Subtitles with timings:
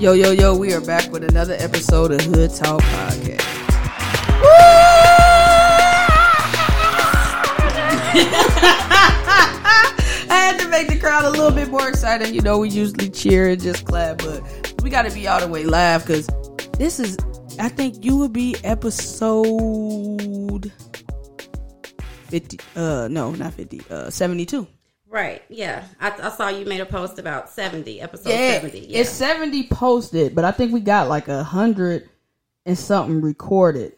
[0.00, 3.44] Yo, yo, yo, we are back with another episode of Hood Talk Podcast.
[10.26, 12.34] I had to make the crowd a little bit more excited.
[12.34, 15.48] You know, we usually cheer and just clap, but we got to be all the
[15.48, 16.26] way live because
[16.78, 17.18] this is,
[17.58, 19.52] I think you would be episode
[22.28, 24.66] 50, uh, no, not 50, uh, 72.
[25.10, 25.42] Right.
[25.48, 25.84] Yeah.
[26.00, 28.78] I, I saw you made a post about 70, episode Yeah, 70.
[28.78, 29.00] Yeah.
[29.00, 32.08] it's 70 posted, but I think we got like a hundred
[32.64, 33.94] and something recorded.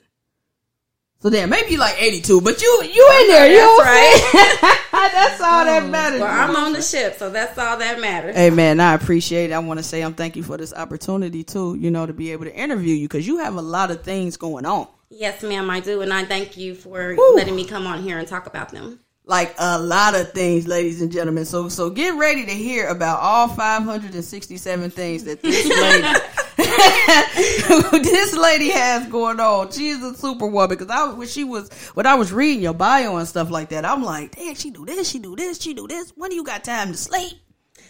[1.20, 4.58] So then maybe like 82, but you you in there, you know That's what I'm
[4.58, 4.78] saying?
[5.12, 6.20] That's all that oh, matters.
[6.20, 8.34] well, I'm on the ship, so that's all that matters.
[8.34, 9.52] Hey man, I appreciate it.
[9.52, 12.32] I want to say I'm thank you for this opportunity too, you know, to be
[12.32, 14.88] able to interview you because you have a lot of things going on.
[15.10, 16.00] Yes, ma'am, I do.
[16.00, 17.36] And I thank you for Woo.
[17.36, 18.98] letting me come on here and talk about them.
[19.32, 21.46] Like a lot of things, ladies and gentlemen.
[21.46, 25.64] So so get ready to hear about all 567 things that this
[26.58, 29.72] lady this lady has going on.
[29.72, 33.16] She is a superwoman because I when she was when I was reading your bio
[33.16, 35.88] and stuff like that, I'm like, damn, she do this, she do this, she do
[35.88, 36.12] this.
[36.14, 37.32] When do you got time to sleep?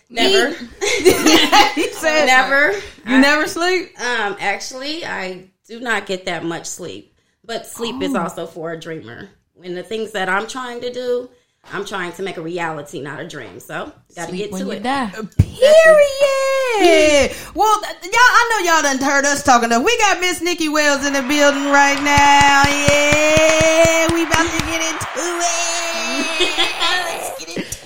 [0.08, 0.50] Never.
[0.84, 2.70] he said, Never.
[3.04, 4.00] You never sleep?
[4.00, 8.20] Um, actually, I do not get that much sleep, but sleep is Oh.
[8.20, 9.28] also for a dreamer.
[9.64, 11.28] And the things that I'm trying to do,
[11.72, 13.60] I'm trying to make a reality, not a dream.
[13.60, 14.82] So, got to get when to you it.
[14.82, 15.10] die.
[15.38, 17.32] Period.
[17.54, 19.68] Well, th- y'all, I know y'all done heard us talking.
[19.70, 22.62] To, we got Miss Nikki Wells in the building right now.
[22.66, 26.56] Yeah, we about to get into it.
[27.04, 27.76] Let's get into it.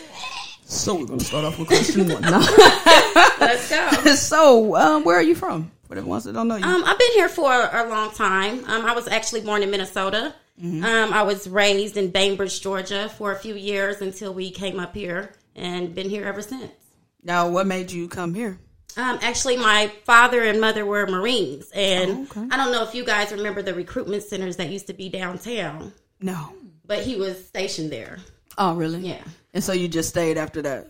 [0.65, 2.23] So we're gonna start off with question one.
[2.23, 2.39] No.
[3.41, 3.91] Let's go.
[4.15, 5.71] so, um, where are you from?
[5.89, 6.65] For the ones that don't know you.
[6.65, 8.65] Um, I've been here for a long time.
[8.67, 10.33] Um, I was actually born in Minnesota.
[10.62, 10.85] Mm-hmm.
[10.85, 14.95] Um, I was raised in Bainbridge, Georgia, for a few years until we came up
[14.95, 16.73] here, and been here ever since.
[17.23, 18.59] now, what made you come here?
[18.97, 22.48] Um, actually, my father and mother were Marines, and Oh, okay.
[22.51, 25.92] I don't know if you guys remember the recruitment centers that used to be downtown,
[26.20, 26.55] No.
[26.86, 28.19] but he was stationed there.
[28.57, 29.01] Oh, really?
[29.01, 29.23] Yeah.
[29.53, 30.89] And so you just stayed after that.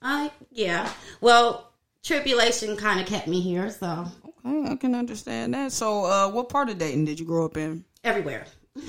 [0.00, 0.88] Uh, yeah.
[1.20, 1.72] Well,
[2.04, 4.06] tribulation kind of kept me here, so
[4.46, 5.72] Okay, I can understand that.
[5.72, 7.84] So, uh, what part of Dayton did you grow up in?
[8.04, 8.46] everywhere.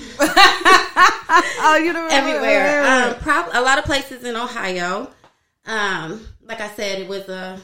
[1.64, 2.82] Oh, you know, everywhere.
[2.84, 5.10] Um, prob- a lot of places in Ohio.
[5.64, 7.58] Um, like I said, it was a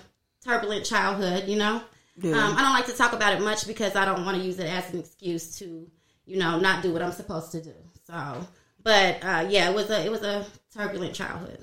[0.44, 1.48] turbulent childhood.
[1.48, 1.82] You know,
[2.16, 2.32] Yeah.
[2.32, 4.58] um, I don't like to talk about it much because I don't want to use
[4.58, 5.86] it as an excuse to,
[6.24, 7.74] you know, not do what I'm supposed to do.
[8.06, 8.46] So,
[8.82, 11.58] but uh, yeah, it was a it was a turbulent childhood.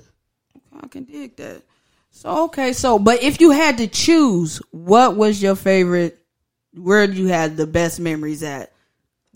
[0.80, 1.62] I can dig that.
[2.12, 6.18] So okay, so but if you had to choose, what was your favorite?
[6.74, 8.72] Where you had the best memories at?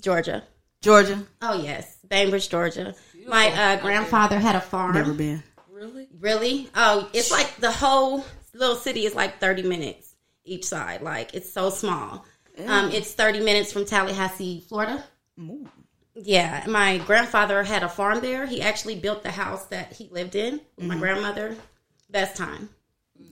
[0.00, 0.44] Georgia.
[0.80, 1.22] Georgia.
[1.42, 2.94] Oh yes, Bainbridge, Georgia.
[3.26, 4.94] My uh, grandfather had a farm.
[4.94, 5.42] Never been.
[5.70, 6.08] Really?
[6.18, 6.68] Really?
[6.74, 8.24] Oh, it's like the whole
[8.54, 10.14] little city is like 30 minutes
[10.44, 11.02] each side.
[11.02, 12.24] Like it's so small.
[12.66, 15.02] Um, it's 30 minutes from Tallahassee, Florida.
[16.14, 18.44] Yeah, my grandfather had a farm there.
[18.46, 21.56] He actually built the house that he lived in with my grandmother.
[22.10, 22.68] Best time.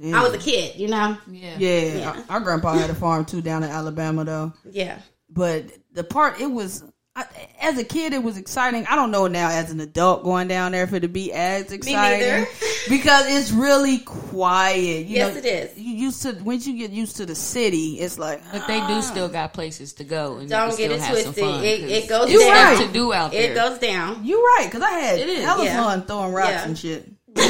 [0.04, 1.16] I was a kid, you know.
[1.30, 1.56] Yeah.
[1.58, 2.10] Yeah, Yeah.
[2.28, 4.52] Our, our grandpa had a farm too down in Alabama though.
[4.70, 4.98] Yeah.
[5.28, 6.84] But the part it was.
[7.20, 7.26] I,
[7.60, 8.86] as a kid, it was exciting.
[8.86, 12.20] I don't know now as an adult going down there if it'd be as exciting
[12.28, 12.46] neither.
[12.88, 15.06] because it's really quiet.
[15.06, 15.76] You Yes, know, it is.
[15.78, 18.86] You used to once you get used to the city, it's like But they do
[18.94, 19.00] ah.
[19.00, 21.44] still got places to go, and Don't you get can it still have some twisted.
[21.44, 21.64] fun.
[21.64, 22.48] It goes You down.
[22.50, 22.76] right.
[22.76, 23.50] stuff to do out there.
[23.50, 24.24] It goes down.
[24.24, 25.44] You right, because I had It is.
[25.44, 25.82] hella Yeah.
[25.84, 26.64] fun throwing rocks Yeah.
[26.66, 27.08] and shit.
[27.38, 27.48] like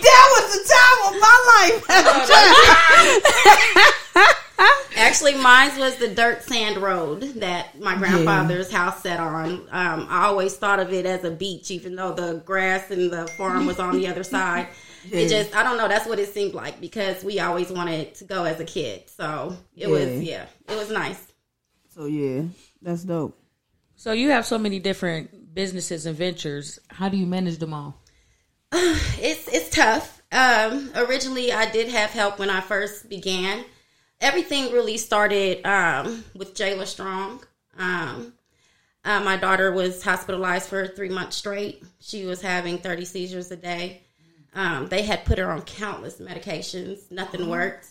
[0.00, 1.78] that was the time of my life.
[1.88, 1.92] Oh,
[4.96, 9.66] Actually, mine was the dirt sand road that my grandfather's house sat on.
[9.70, 13.26] Um, I always thought of it as a beach, even though the grass and the
[13.36, 14.68] farm was on the other side.
[15.10, 18.24] It just, I don't know, that's what it seemed like because we always wanted to
[18.24, 19.02] go as a kid.
[19.10, 20.46] So it was, Yeah.
[20.68, 21.22] yeah, it was nice.
[21.94, 22.44] so yeah,
[22.80, 23.38] that's dope.
[23.96, 26.78] So you have so many different businesses and ventures.
[26.88, 28.00] How do you manage them all?
[28.72, 30.22] It's it's tough.
[30.32, 33.66] Um, originally, I did have help when I first began.
[34.24, 37.44] Everything really started um, with Jayla Strong.
[37.76, 38.32] Um,
[39.04, 41.84] uh, my daughter was hospitalized for three months straight.
[42.00, 44.00] She was having 30 seizures a day.
[44.54, 47.10] Um, they had put her on countless medications.
[47.10, 47.88] Nothing worked.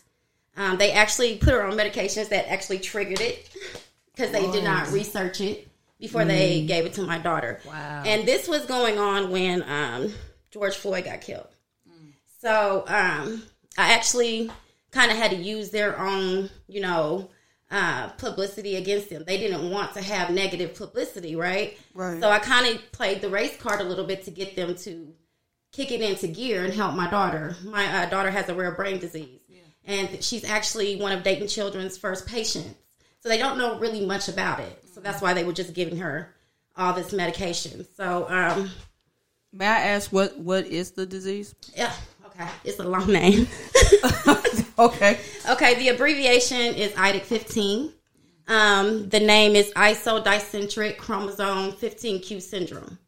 [0.58, 3.48] Um, they actually put her on medications that actually triggered it
[4.16, 5.68] because they did not research it
[6.00, 7.60] before they gave it to my daughter.
[7.64, 8.04] Wow.
[8.08, 10.12] And this was going on when um,
[10.50, 11.48] George Floyd got killed.
[12.42, 13.44] So um,
[13.78, 14.50] I actually
[14.94, 17.30] kind of had to use their own, you know,
[17.72, 19.24] uh, publicity against them.
[19.26, 21.78] They didn't want to have negative publicity, right?
[21.96, 22.22] Right.
[22.22, 25.14] So I kind of played the race card a little bit to get them to
[25.72, 27.56] kick it into gear and help my daughter.
[27.66, 29.40] My uh, daughter has a rare brain disease.
[29.86, 32.76] and she's actually one of Dayton Children's first patients.
[33.22, 34.84] So they don't know really much about it.
[34.94, 36.36] So that's why they were just giving her
[36.78, 37.88] all this medication.
[37.96, 38.70] So um,
[39.52, 41.56] May I ask what what is the disease?
[41.76, 41.94] yeah,
[42.28, 43.48] okay, it's a long name.
[44.80, 45.20] okay.
[45.50, 47.94] Okay, the abbreviation is IDIC 15.
[48.48, 53.00] Um, the name is isodicentric chromosome 15q syndrome.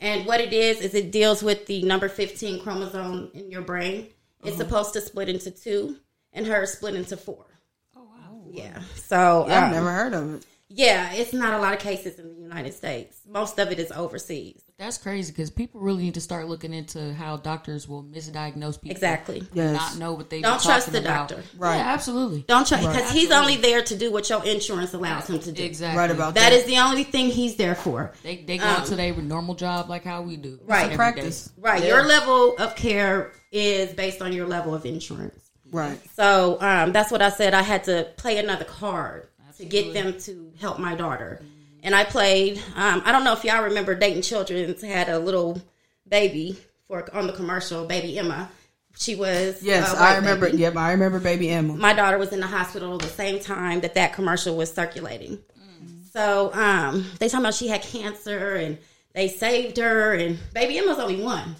[0.00, 4.08] And what it is, is it deals with the number 15 chromosome in your brain.
[4.44, 5.96] It's supposed to split into two,
[6.32, 7.44] and hers split into four.
[7.96, 8.42] Oh, wow.
[8.50, 8.80] Yeah.
[8.96, 10.46] So, I've um, never heard of it.
[10.74, 13.20] Yeah, it's not a lot of cases in the United States.
[13.28, 14.62] Most of it is overseas.
[14.78, 18.90] That's crazy because people really need to start looking into how doctors will misdiagnose people.
[18.90, 19.42] Exactly.
[19.52, 19.74] Yes.
[19.74, 21.28] Not know what they Don't trust talking the about.
[21.28, 21.44] doctor.
[21.56, 21.76] Right.
[21.76, 22.44] Yeah, absolutely.
[22.48, 25.62] Don't try, because he's only there to do what your insurance allows him to do.
[25.62, 25.98] Exactly.
[25.98, 28.12] Right about That is the only thing he's there for.
[28.22, 30.58] They they go to their normal job like how we do.
[30.64, 30.84] Right.
[30.86, 31.44] Every practice.
[31.44, 31.52] day.
[31.58, 31.84] Right.
[31.84, 35.38] Your level of care is based on your level of insurance.
[35.70, 35.98] Right.
[36.14, 37.54] So um, that's what I said.
[37.54, 41.40] I had to play another card to get them to help my daughter.
[41.82, 42.58] And I played.
[42.76, 45.60] Um, I don't know if y'all remember Dayton Children's had a little
[46.08, 46.56] baby
[46.86, 48.48] for on the commercial, baby Emma.
[48.96, 50.46] She was Yes, I remember.
[50.46, 50.58] baby.
[50.58, 51.74] Yep, I remember Baby Emma.
[51.74, 55.38] My daughter was in the hospital the same time that that commercial was circulating.
[56.12, 58.76] So um, they talking about she had cancer and
[59.14, 61.56] they saved her, and baby Emma's only one.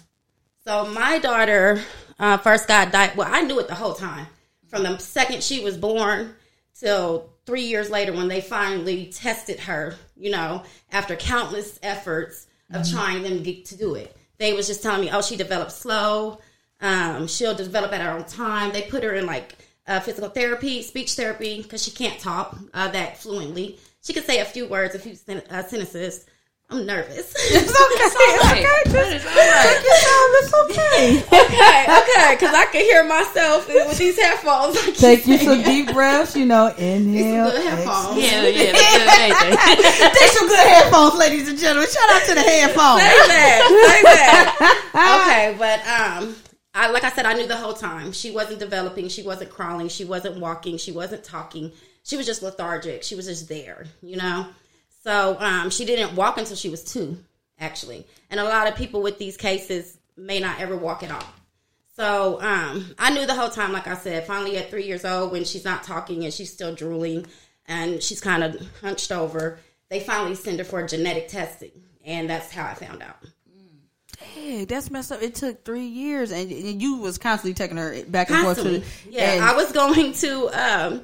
[0.63, 1.81] So my daughter
[2.19, 3.17] uh, first got died.
[3.17, 4.27] Well, I knew it the whole time
[4.67, 6.35] from the second she was born
[6.79, 9.95] till three years later when they finally tested her.
[10.15, 14.81] You know, after countless efforts of trying them to, to do it, they was just
[14.81, 16.39] telling me, "Oh, she developed slow.
[16.81, 19.55] Um, she'll develop at her own time." They put her in like
[19.87, 23.79] uh, physical therapy, speech therapy, because she can't talk uh, that fluently.
[24.01, 26.25] She could say a few words, a few sen- uh, sentences.
[26.69, 27.33] I'm nervous.
[27.45, 29.25] It's okay, It's okay, just
[29.63, 30.29] take your time.
[30.39, 31.19] It's okay.
[31.43, 34.77] okay, okay, because I can hear myself with these headphones.
[34.77, 36.35] I Take you some deep breaths.
[36.35, 37.51] You know, inhale.
[37.51, 38.17] Good headphones.
[38.17, 40.13] Yeah, yeah, that's good.
[40.13, 41.89] Take some good headphones, ladies and gentlemen.
[41.89, 43.01] Shout out to the headphones.
[43.01, 45.23] Say that, say that.
[45.23, 46.35] okay, but um,
[46.73, 49.89] I like I said, I knew the whole time she wasn't developing, she wasn't crawling,
[49.89, 51.71] she wasn't walking, she wasn't talking.
[52.03, 53.03] She was just lethargic.
[53.03, 54.47] She was just there, you know.
[55.03, 57.17] So um, she didn't walk until she was two,
[57.59, 58.05] actually.
[58.29, 61.25] And a lot of people with these cases may not ever walk at all.
[61.95, 65.31] So um, I knew the whole time, like I said, finally at three years old,
[65.31, 67.27] when she's not talking and she's still drooling
[67.67, 69.59] and she's kind of hunched over,
[69.89, 71.71] they finally send her for genetic testing.
[72.05, 73.17] And that's how I found out.
[74.17, 75.21] Hey, that's messed up.
[75.21, 78.79] It took three years, and, you was constantly taking her back and Constantly.
[78.81, 79.03] forth.
[79.03, 81.01] To, Yeah, and- I was going to um,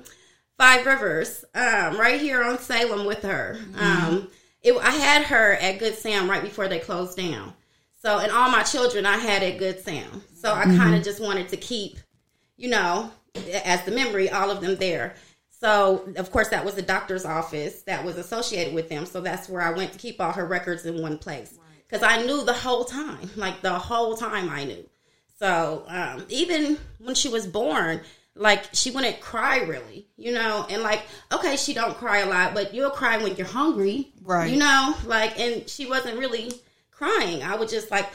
[0.60, 3.58] Five Rivers, um, right here on Salem with her.
[3.80, 4.28] Um,
[4.62, 7.54] it, I had her at Good Sam right before they closed down.
[8.02, 10.22] So, and all my children I had at Good Sam.
[10.36, 11.98] So I kind of just wanted to keep,
[12.58, 13.10] you know,
[13.64, 15.16] as the memory, all of them there.
[15.50, 19.06] So, of course, that was the doctor's office that was associated with them.
[19.06, 21.58] So that's where I went to keep all her records in one place.
[21.88, 24.90] Because I knew the whole time, like the whole time I knew.
[25.38, 28.02] So um, even when she was born,
[28.40, 32.54] like she wouldn't cry really, you know, and like okay, she don't cry a lot,
[32.54, 34.52] but you'll cry when you're hungry, Right.
[34.52, 36.52] You know, like and she wasn't really
[36.92, 37.44] crying.
[37.44, 38.08] I would just like,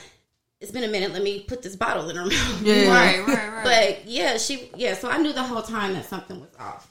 [0.60, 1.12] it's been a minute.
[1.12, 2.62] Let me put this bottle in her mouth.
[2.62, 2.88] Yeah.
[2.88, 3.64] Right, right, right.
[3.64, 4.94] But yeah, she yeah.
[4.94, 6.90] So I knew the whole time that something was off.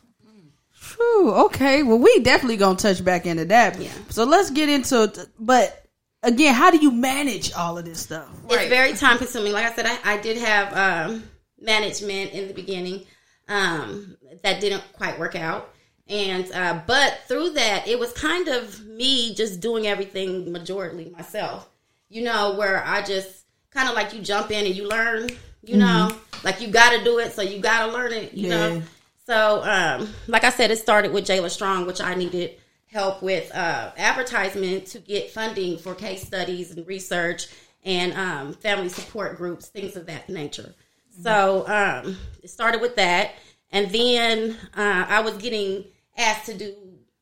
[0.72, 3.80] Phew, okay, well, we definitely gonna touch back into that.
[3.80, 3.90] Yeah.
[4.10, 5.30] So let's get into.
[5.40, 5.86] But
[6.22, 8.30] again, how do you manage all of this stuff?
[8.50, 9.54] It's very time consuming.
[9.54, 11.24] Like I said, I, I did have um,
[11.58, 13.06] management in the beginning
[13.48, 15.74] um, that didn't quite work out.
[16.08, 21.70] And uh, but through that, it was kind of me just doing everything majorly myself.
[22.10, 25.30] You know, where I just kind of like you jump in and you learn.
[25.66, 26.12] You know,
[26.44, 28.34] like you got to do it, so you got to learn it.
[28.34, 28.50] You Yeah.
[28.50, 28.84] know,
[29.26, 33.50] so um, like I said, it started with Jayla Strong, which I needed help with
[33.56, 37.48] uh, advertisement to get funding for case studies and research
[37.86, 40.74] and um, family support groups, things of that nature.
[41.22, 43.32] So um, it started with that,
[43.72, 45.86] and then uh, I was getting
[46.18, 46.76] asked to do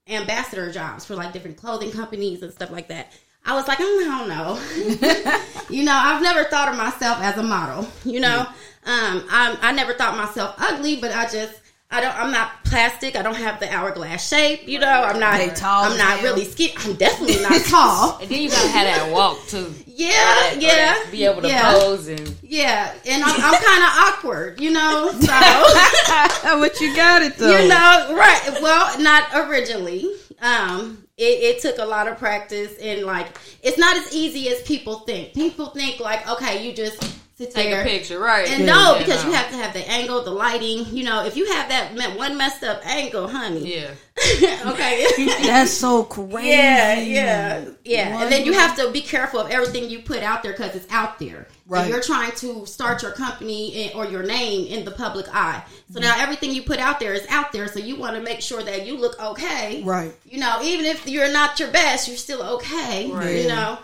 [0.08, 3.12] ambassador jobs for like different clothing companies and stuff like that.
[3.46, 5.70] I was like, "Mm, I don't know.
[5.76, 7.88] you know, I've never thought of myself as a model.
[8.06, 8.40] You know,
[8.86, 11.60] um, I'm, I never thought myself ugly, but I just.
[11.92, 12.16] I don't.
[12.16, 13.18] I'm not plastic.
[13.18, 14.68] I don't have the hourglass shape.
[14.68, 14.88] You know.
[14.88, 15.38] I'm not.
[15.38, 16.74] They tall I'm not really skinny.
[16.86, 18.18] I'm definitely not tall.
[18.20, 19.74] And then you gotta have that walk too.
[19.86, 20.98] Yeah, yeah.
[21.12, 21.74] Be able to yeah.
[21.74, 25.12] pose and Yeah, and I'm, I'm kind of awkward, you know.
[25.12, 25.28] So
[26.60, 27.60] what you got it though?
[27.60, 28.58] you know, right?
[28.62, 30.10] Well, not originally.
[30.42, 33.28] Um, it, it took a lot of practice, and like,
[33.62, 35.34] it's not as easy as people think.
[35.34, 38.48] People think like, okay, you just sit Take there a picture, right?
[38.48, 39.30] and Yeah, no, yeah, because no.
[39.30, 40.86] you have to have the angle, the lighting.
[40.96, 43.76] You know, if you have that one messed up angle, honey.
[43.76, 43.92] Yeah.
[44.68, 45.08] okay.
[45.42, 46.50] That's so crazy.
[46.50, 48.14] Yeah, yeah, yeah.
[48.14, 50.76] One And then you have to be careful of everything you put out there because
[50.76, 51.48] it's out there.
[51.66, 51.82] Right.
[51.82, 55.64] And you're trying to start your company in, or your name in the public eye.
[55.90, 56.04] So mm-hmm.
[56.04, 57.68] now everything you put out there is out there.
[57.68, 59.82] So you want to make sure that you look okay.
[59.84, 60.14] Right.
[60.26, 63.10] You know, even if you're not your best, you're still okay.
[63.10, 63.42] Right.
[63.42, 63.80] You know.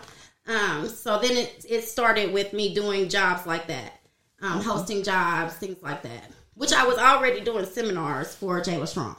[0.48, 4.00] Um, so then it it started with me doing jobs like that,
[4.40, 9.16] um, hosting jobs, things like that, which I was already doing seminars for Jayla Strong.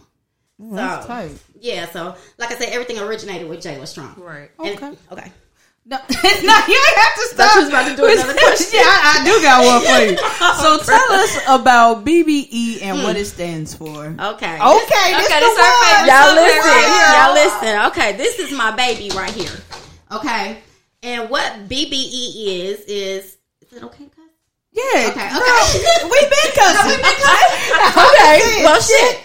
[0.58, 1.32] That's So, tight.
[1.60, 4.16] Yeah, so like I said, everything originated with Jayla Strong.
[4.18, 4.50] Right.
[4.60, 4.98] And- Okay.
[5.12, 5.32] okay.
[5.86, 7.56] No, no, you ain't have to stop.
[7.56, 8.68] you was about to do another question.
[8.74, 10.18] yeah, I, I do got one for you.
[10.62, 13.88] So tell us about BBE and what it stands for.
[14.06, 14.56] Okay, Okay.
[14.56, 16.70] okay, this Okay, the this our favorite Y'all listen.
[16.70, 17.16] right.
[17.16, 17.86] Y'all listen.
[17.92, 19.52] Okay, this is my baby right here.
[20.12, 20.60] Okay.
[21.02, 24.26] And what BBE is is is it okay, guys?
[24.72, 26.04] Yeah, Okay, girl, okay.
[26.12, 27.00] we've been cussing.
[27.00, 28.64] Okay.
[28.64, 29.18] Well, shit.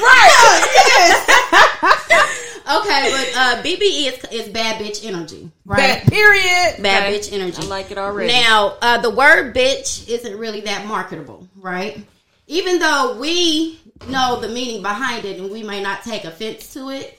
[0.00, 0.68] right.
[0.86, 2.28] yes.
[2.62, 5.78] Okay, but uh, BBE is is bad bitch energy, right?
[5.78, 6.82] Bad, period.
[6.82, 7.18] Bad Okay.
[7.18, 7.60] bitch energy.
[7.60, 8.32] I like it already.
[8.32, 11.98] Now, uh, the word bitch isn't really that marketable, right?
[12.46, 16.90] Even though we know the meaning behind it and we may not take offense to
[16.90, 17.18] it,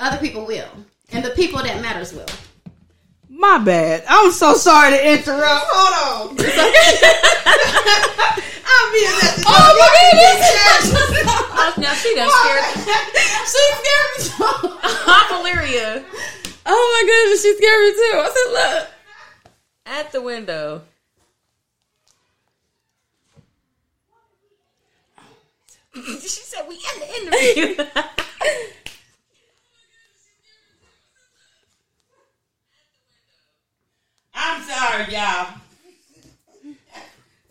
[0.00, 0.68] other people will.
[1.12, 2.26] And the people that matters will.
[3.38, 4.02] My bad.
[4.08, 5.64] I'm so sorry to interrupt.
[5.70, 6.36] Hold on.
[8.66, 9.44] I'm being messy.
[9.46, 10.98] Oh my goodness!
[11.60, 12.64] Oh, now she done scared.
[13.46, 14.78] she scared me too.
[15.06, 16.04] I'm Valeria
[16.66, 18.14] Oh my goodness, she scared me too.
[18.14, 18.88] I said, look.
[19.86, 20.82] at the window.
[25.94, 27.84] she said we in the interview.
[34.98, 35.54] Sorry, y'all.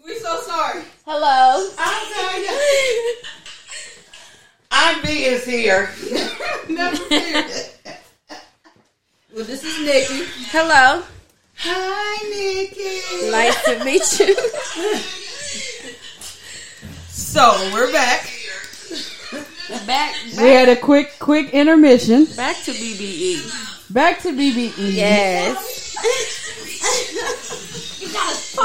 [0.05, 0.81] We so sorry.
[1.05, 1.69] Hello.
[1.77, 2.45] I'm sorry.
[4.71, 5.89] I'm B is here.
[6.69, 7.45] Never fear.
[9.35, 10.29] well, this is Nikki.
[10.49, 11.03] Hello.
[11.59, 13.31] Hi, Nikki.
[13.31, 14.35] Nice to meet you.
[17.09, 18.29] So we're back.
[19.85, 22.25] back, We had a quick, quick intermission.
[22.35, 23.93] back to BBE.
[23.93, 24.73] Back to BBE.
[24.77, 25.76] Yes.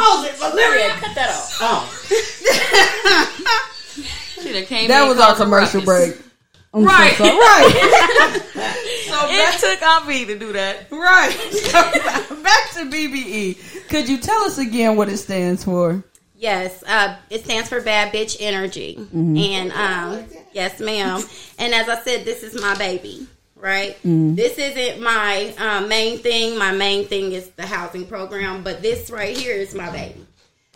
[0.03, 0.89] Pause it, Valeria.
[0.91, 1.59] cut that off.
[1.61, 1.89] Oh,
[4.43, 6.17] She done came That was our commercial ruckus.
[6.17, 6.27] break.
[6.75, 7.13] I'm Right.
[7.15, 7.37] So sorry.
[7.37, 8.43] Right.
[9.07, 10.91] so It took on me to do that.
[10.91, 11.31] Right.
[12.43, 13.89] Back to BBE.
[13.89, 16.03] Could you tell us again what it stands for?
[16.35, 21.23] Yes, uh, it stands for Bad Bitch Energy, and um, yes, ma'am.
[21.57, 23.29] And as I said, this is my baby,
[23.63, 23.97] right?
[24.35, 26.59] This isn't my uh, main thing.
[26.59, 30.27] My main thing is the housing program, but this right here is my baby.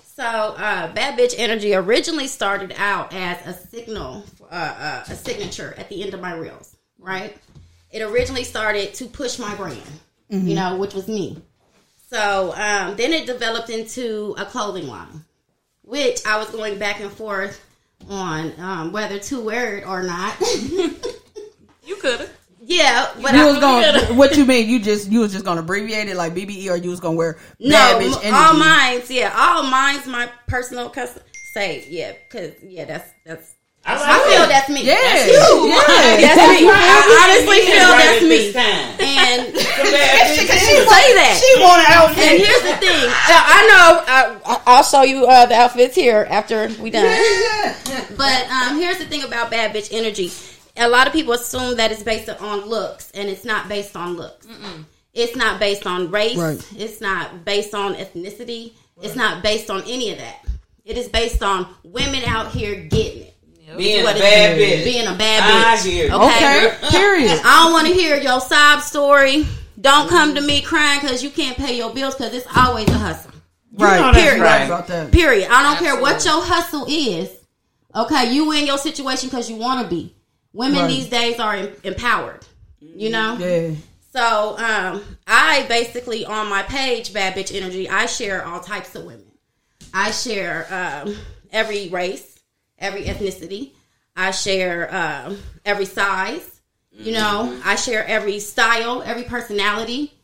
[0.04, 5.74] So, uh, Bad Bitch Energy originally started out as a signal, uh, uh, a signature
[5.76, 7.36] at the end of my reels, right?
[7.90, 9.82] It originally started to push my brand,
[10.30, 11.42] you know, which was me.
[12.08, 15.24] So um, then it developed into a clothing line,
[15.82, 17.60] which I was going back and forth
[18.08, 20.40] on um, whether to wear it or not.
[21.86, 22.35] You could have.
[22.66, 24.16] Yeah, but You I was going.
[24.16, 24.68] What you mean?
[24.68, 27.14] You just you was just going to abbreviate it like BBE, or you was going
[27.14, 28.30] to wear no, bad bitch energy?
[28.34, 31.22] all mine's yeah, all mine's my personal custom.
[31.54, 33.52] Say yeah, because yeah, that's that's.
[33.86, 34.48] I, like I feel it.
[34.48, 34.82] that's me.
[34.82, 35.68] Yeah, That's you.
[35.70, 35.78] yeah.
[36.34, 36.66] That's me.
[36.66, 38.50] I honestly feel Right that's me.
[38.98, 39.62] And The
[39.94, 41.38] bad she say that.
[41.38, 42.18] She want an outfit.
[42.18, 43.06] And here's the thing.
[43.30, 44.02] I know.
[44.10, 47.06] I, I'll show you uh, the outfits here after we done.
[48.16, 50.32] But um, here's the thing about bad bitch energy.
[50.78, 54.16] A lot of people assume that it's based on looks, and it's not based on
[54.16, 54.46] looks.
[55.14, 56.36] It's not based on race.
[56.36, 56.72] Right.
[56.76, 58.72] It's not based on ethnicity.
[59.02, 60.44] It's not based on any of that.
[60.84, 63.32] It is based on women out here getting it.
[63.76, 64.80] Being a What it bad is.
[64.80, 64.84] bitch.
[64.84, 65.84] Being a bad I bitch.
[65.84, 66.12] hear you.
[66.14, 66.66] Okay.
[66.68, 66.88] Okay.
[66.88, 67.40] Period.
[67.44, 69.46] I don't want to hear your sob story.
[69.80, 72.92] Don't come to me crying because you can't pay your bills because it's always a
[72.98, 73.32] hustle.
[73.72, 74.00] Right.
[74.00, 74.40] know Period.
[74.40, 75.12] right.
[75.12, 75.48] Period.
[75.50, 77.30] I don't care what your hustle is.
[77.94, 80.14] Okay, you in your situation because you want to be.
[80.56, 80.88] Women Right.
[80.88, 82.44] these days are em- empowered.
[82.80, 83.36] You know.
[83.38, 83.70] Yeah.
[84.12, 89.04] So um, I basically on my page, Bad Bitch Energy, I share all types of
[89.04, 89.26] women.
[89.92, 90.66] I share
[91.04, 91.14] um,
[91.52, 92.38] every race,
[92.78, 93.72] every ethnicity.
[94.16, 96.60] I share um, every size.
[96.90, 100.14] You know, I share every style, every personality,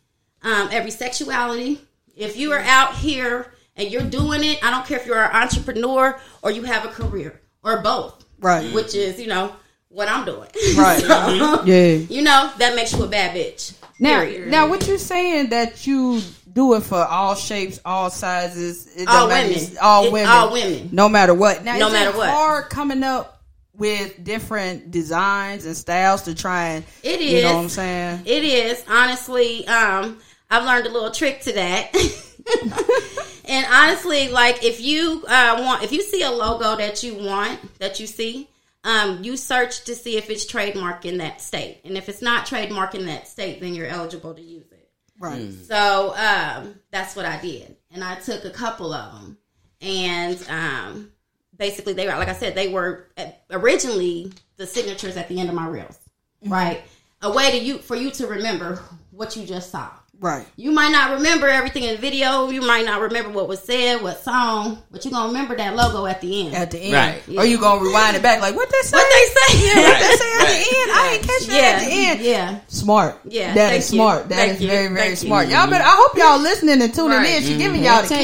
[0.42, 1.78] um, every sexuality.
[2.16, 5.36] If you are out here and you're doing it, I don't care if you're an
[5.36, 8.72] entrepreneur or you have a career or both, Right.
[8.72, 9.54] which is you know
[9.92, 10.48] what I'm doing.
[10.76, 11.00] Right.
[11.02, 11.94] So, Yeah.
[11.94, 13.74] you know that makes you a bad bitch.
[13.98, 14.48] Now, Period.
[14.48, 16.20] now, what you're saying that you
[16.52, 19.48] do it for all shapes, all sizes, All don't matter.
[19.48, 19.76] women.
[19.80, 20.88] All It- women, all women.
[20.92, 21.64] no matter what.
[21.64, 22.28] Now, No matter what.
[22.28, 23.40] hard coming up
[23.76, 27.32] with different designs and styles to try and it is.
[27.32, 28.22] You know what I'm saying?
[28.26, 29.66] It is honestly.
[29.68, 30.18] Um,
[30.50, 31.94] I've learned a little trick to that.
[33.46, 37.78] and honestly, like if you uh, want, if you see a logo that you want,
[37.78, 38.48] that you see,
[38.84, 42.46] um, you search to see if it's trademark in that state, and if it's not
[42.46, 44.90] trademark in that state, then you're eligible to use it.
[45.18, 45.52] Right.
[45.52, 49.38] So um, that's what I did, and I took a couple of them,
[49.80, 51.12] and um,
[51.56, 55.48] basically they were like I said, they were uh, originally the signatures at the end
[55.48, 55.98] of my reels,
[56.44, 56.82] right?
[57.20, 59.90] A way to you for you to remember what you just saw.
[60.22, 60.46] Right.
[60.54, 62.48] You might not remember everything in the video.
[62.48, 66.06] You might not remember what was said, what song, but you're gonna remember that logo
[66.06, 66.54] at the end.
[66.54, 66.92] At the end.
[66.94, 67.38] Right.
[67.38, 68.96] Or you gonna rewind it back like what they say?
[68.96, 69.26] what they
[69.58, 69.66] say?
[69.66, 70.90] Yeah, what they say at the end?
[70.92, 72.20] I ain't catch that yeah, at the end.
[72.20, 72.60] yeah.
[72.68, 73.18] Smart.
[73.24, 73.96] Yeah, that thank is you.
[73.98, 74.28] smart.
[74.28, 74.68] That Thank is you.
[74.68, 75.48] very, very Thank smart.
[75.48, 75.84] Y'all better.
[75.84, 77.28] I hope y'all listening and tuning Right.
[77.30, 77.42] in.
[77.42, 77.84] She giving mm-hmm.
[77.84, 78.14] y'all the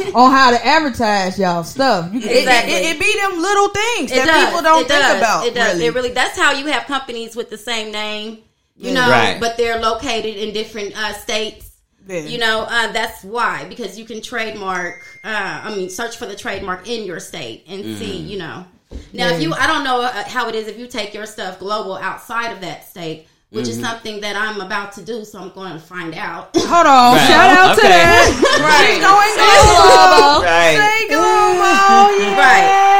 [0.00, 2.12] keys on how to advertise y'all stuff.
[2.14, 2.72] You, it- Exactly.
[2.72, 4.44] It, it, it be them little things It that does.
[4.46, 5.18] people don't it think does.
[5.18, 5.46] about.
[5.46, 5.74] It does.
[5.74, 5.86] Really.
[5.86, 6.10] It really.
[6.12, 8.38] That's how you have companies with the same name,
[8.78, 9.40] you know, Right.
[9.40, 11.70] but they're located in different uh, states.
[12.08, 12.20] Yeah.
[12.20, 15.02] You know, uh, that's why because you can trademark.
[15.24, 18.16] Uh, I mean, search for the trademark in your state and see.
[18.18, 18.64] You know,
[19.12, 21.58] now if you, I don't know uh, how it is if you take your stuff
[21.58, 23.86] global outside of that state, which is mm-hmm.
[23.86, 25.24] something that I'm about to do.
[25.24, 26.50] So I'm going to find out.
[26.56, 27.14] Hold on.
[27.14, 27.28] Right.
[27.30, 27.94] Shout out to Okay.
[27.94, 28.26] that.
[28.82, 30.42] She's going global.
[30.42, 30.76] Right.
[30.76, 32.06] Say global.
[32.18, 32.42] Yeah.
[32.42, 32.96] Right.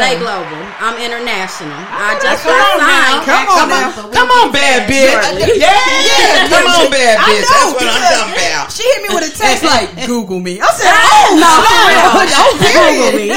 [0.00, 0.60] Stay global.
[0.80, 1.76] I'm international.
[1.76, 2.88] I just Come got on now.
[2.88, 3.24] signed.
[3.24, 3.88] Come on now.
[4.16, 5.60] Come on, bad there bitch.
[5.60, 7.44] Yeah, Yeah, come on, bad bitch.
[7.44, 8.72] That's what I'm because talking about.
[8.72, 10.56] She hit me with a text like, Google me.
[10.60, 12.28] I said, oh, no, for real.
[12.36, 13.32] Don't Google me.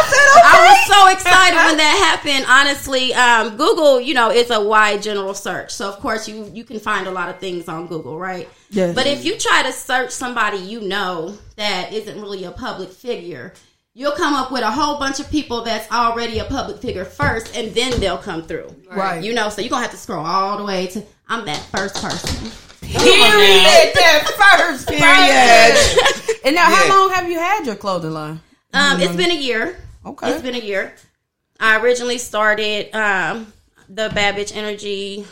[0.00, 2.44] I said, I was so excited when that happened.
[2.48, 6.64] Honestly, um, Google, you know, is a wide general search, so of course you you
[6.64, 8.48] can find a lot of things on Google, right?
[8.70, 8.94] Yes.
[8.94, 13.52] But if you try to search somebody you know that isn't really a public figure,
[13.94, 17.56] you'll come up with a whole bunch of people that's already a public figure first,
[17.56, 18.74] and then they'll come through.
[18.90, 19.22] Right.
[19.22, 21.96] You know, so you're gonna have to scroll all the way to I'm that first
[22.02, 22.50] person.
[22.80, 23.92] Period.
[23.94, 24.24] That
[24.58, 26.40] first period.
[26.44, 26.76] and now, Yeah.
[26.76, 28.40] how long have you had your clothing line?
[28.72, 29.76] Um, it's been a year.
[30.08, 30.30] Okay.
[30.30, 30.94] It's been a year.
[31.60, 33.52] I originally started um,
[33.90, 35.26] the Bad Bitch Energy.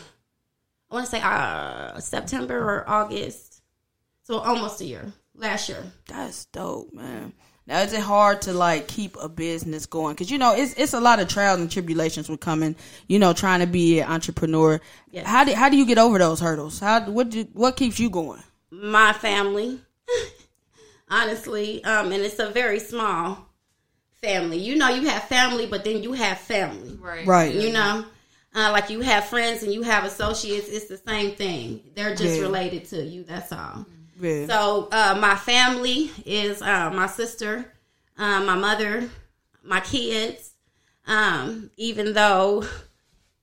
[0.91, 3.63] I want to say uh, September or August,
[4.21, 5.11] so almost a year.
[5.33, 5.83] Last year.
[6.07, 7.33] That's dope, man.
[7.65, 10.13] Now, is it hard to like keep a business going?
[10.13, 12.75] Because you know, it's it's a lot of trials and tribulations with coming.
[13.07, 14.79] You know, trying to be an entrepreneur.
[15.09, 15.25] Yes.
[15.25, 16.79] How do how do you get over those hurdles?
[16.79, 18.43] How what do, what keeps you going?
[18.69, 19.79] My family,
[21.09, 23.47] honestly, um, and it's a very small
[24.27, 24.57] family.
[24.57, 26.97] You know, you have family, but then you have family.
[26.99, 27.25] Right.
[27.25, 27.53] Right.
[27.55, 28.05] You know,
[28.55, 30.67] uh, like you have friends and you have associates.
[30.69, 31.81] It's the same thing.
[31.95, 32.41] They're just Yeah.
[32.41, 33.23] related to you.
[33.23, 33.85] That's all.
[34.19, 34.47] Yeah.
[34.47, 37.71] So uh, my family is uh, my sister,
[38.17, 39.09] uh, my mother,
[39.63, 40.51] my kids.
[41.05, 42.65] Um, even though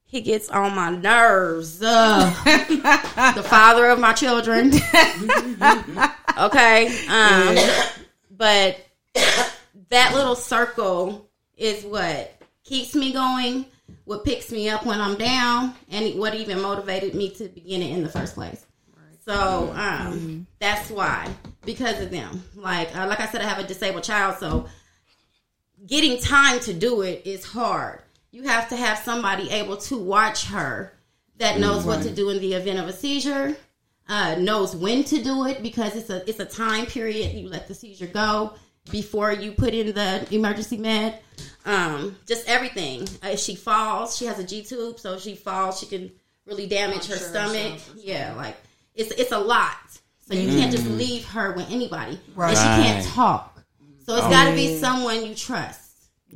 [0.05, 2.31] he gets on my nerves, uh,
[3.35, 4.73] the father of my children.
[6.38, 7.57] okay, um,
[8.31, 8.77] but
[9.90, 13.66] that little circle is what keeps me going.
[14.05, 17.90] What picks me up when I'm down, and what even motivated me to begin it
[17.90, 18.64] in the first place.
[19.25, 21.29] So um, that's why,
[21.64, 22.44] because of them.
[22.55, 24.66] Like uh, like I said, I have a disabled child, so
[25.87, 28.03] getting time to do it is hard.
[28.31, 30.92] You have to have somebody able to watch her
[31.37, 33.57] that knows what to do in the event of a seizure,
[34.09, 37.33] uh, knows when to do it because it's a it's a time period.
[37.33, 38.55] You let the seizure go
[38.90, 41.18] before you put in the emergency med.
[41.66, 43.03] Um, just everything.
[43.25, 46.12] Uh, if she falls, she has a G tube, so if she falls, she can
[46.47, 47.81] really damage her stomach.
[47.97, 48.57] Yeah, like
[48.94, 49.77] it's it's a lot.
[50.29, 52.57] So you can't just leave her with anybody, Right.
[52.57, 53.62] and she can't talk.
[54.07, 55.81] So it's got to be someone you trust.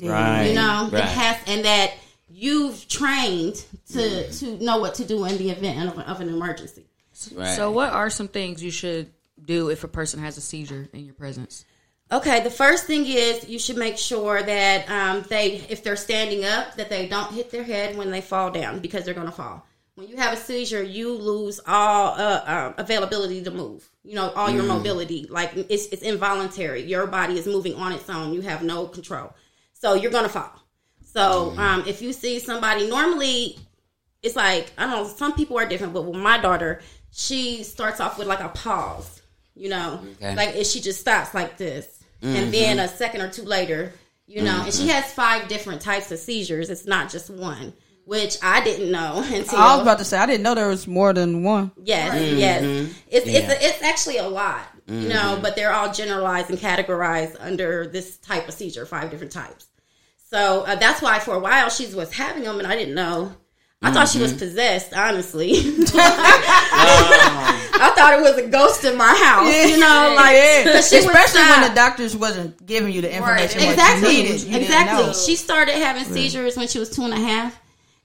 [0.01, 0.45] Right.
[0.49, 1.03] You know, Right.
[1.03, 1.93] it has, and that
[2.31, 6.87] you've trained to to know what to do in the event of, of an emergency.
[7.35, 7.55] Right.
[7.57, 9.11] So, what are some things you should
[9.45, 11.65] do if a person has a seizure in your presence?
[12.11, 16.45] Okay, the first thing is you should make sure that um, they, if they're standing
[16.45, 19.33] up, that they don't hit their head when they fall down because they're going to
[19.33, 19.67] fall.
[19.95, 22.17] When you have a seizure, you lose all uh,
[22.47, 23.87] uh, availability to move.
[24.05, 25.27] You know, all your mobility.
[25.29, 26.83] Like it's it's involuntary.
[26.85, 28.33] Your body is moving on its own.
[28.33, 29.35] You have no control,
[29.75, 30.53] so you're going to fall.
[31.05, 33.59] So um, if you see somebody, normally
[34.23, 35.09] it's like I don't know.
[35.09, 39.21] Some people are different, but with my daughter, she starts off with like a pause.
[39.57, 40.37] You know, Okay.
[40.37, 42.51] like if she just stops like this, and mm-hmm.
[42.51, 43.93] then a second or two later,
[44.27, 44.91] you know, and she mm-hmm.
[44.91, 46.71] has five different types of seizures.
[46.71, 47.73] It's not just one.
[48.05, 50.87] which I didn't know until I was about to say I didn't know there was
[50.87, 51.73] more than one.
[51.77, 52.63] Yes, yes.
[53.11, 53.51] It's it's mm-hmm.
[53.51, 58.17] a, it's actually a lot, you know, but they're all generalized and categorized under this
[58.17, 59.67] type of seizure, five different types.
[60.31, 63.35] So uh, that's why for a while she was having them, and I didn't know.
[63.81, 65.53] I thought she was possessed, honestly.
[67.81, 70.65] I thought it was a ghost in my house, you know, like Yeah.
[70.65, 74.41] 'cause she especially when the doctors wasn't giving you the information what exactly, you needed.
[74.41, 75.07] You didn't exactly.
[75.07, 75.13] know.
[75.13, 77.59] She started having seizures when she was two and a half,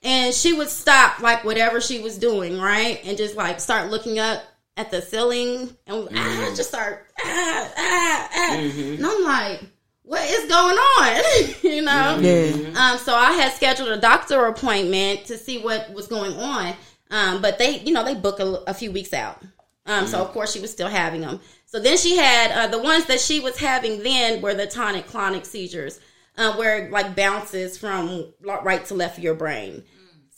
[0.03, 4.19] and she would stop like whatever she was doing, right, and just like start looking
[4.19, 4.43] up
[4.77, 8.55] at the ceiling and ah, just start ah, ah, ah.
[8.55, 9.61] and I'm like,
[10.03, 12.17] what is going on, you know?
[12.19, 12.51] Yeah.
[12.75, 16.73] Um, so I had scheduled a doctor appointment to see what was going on.
[17.09, 19.41] Um, but they, you know, they book a, a few weeks out.
[19.85, 21.39] Um, so of course she was still having them.
[21.65, 25.07] So then she had uh, the ones that she was having then were the tonic
[25.07, 25.99] clonic seizures,
[26.37, 29.83] uh, where it, like bounces from right to left of your brain.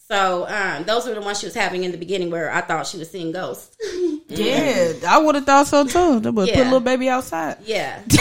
[0.07, 2.85] So um, those were the ones she was having in the beginning, where I thought
[2.85, 3.75] she was seeing ghosts.
[4.27, 6.19] Yeah, I would have thought so too.
[6.19, 7.57] They would put a little baby outside.
[7.63, 8.17] yeah, Hold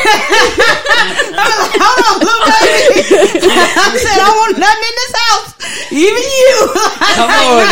[2.05, 3.09] on, little baby.
[3.09, 5.57] I said I want nothing in this house,
[5.97, 6.57] even you.
[7.17, 7.65] Come on.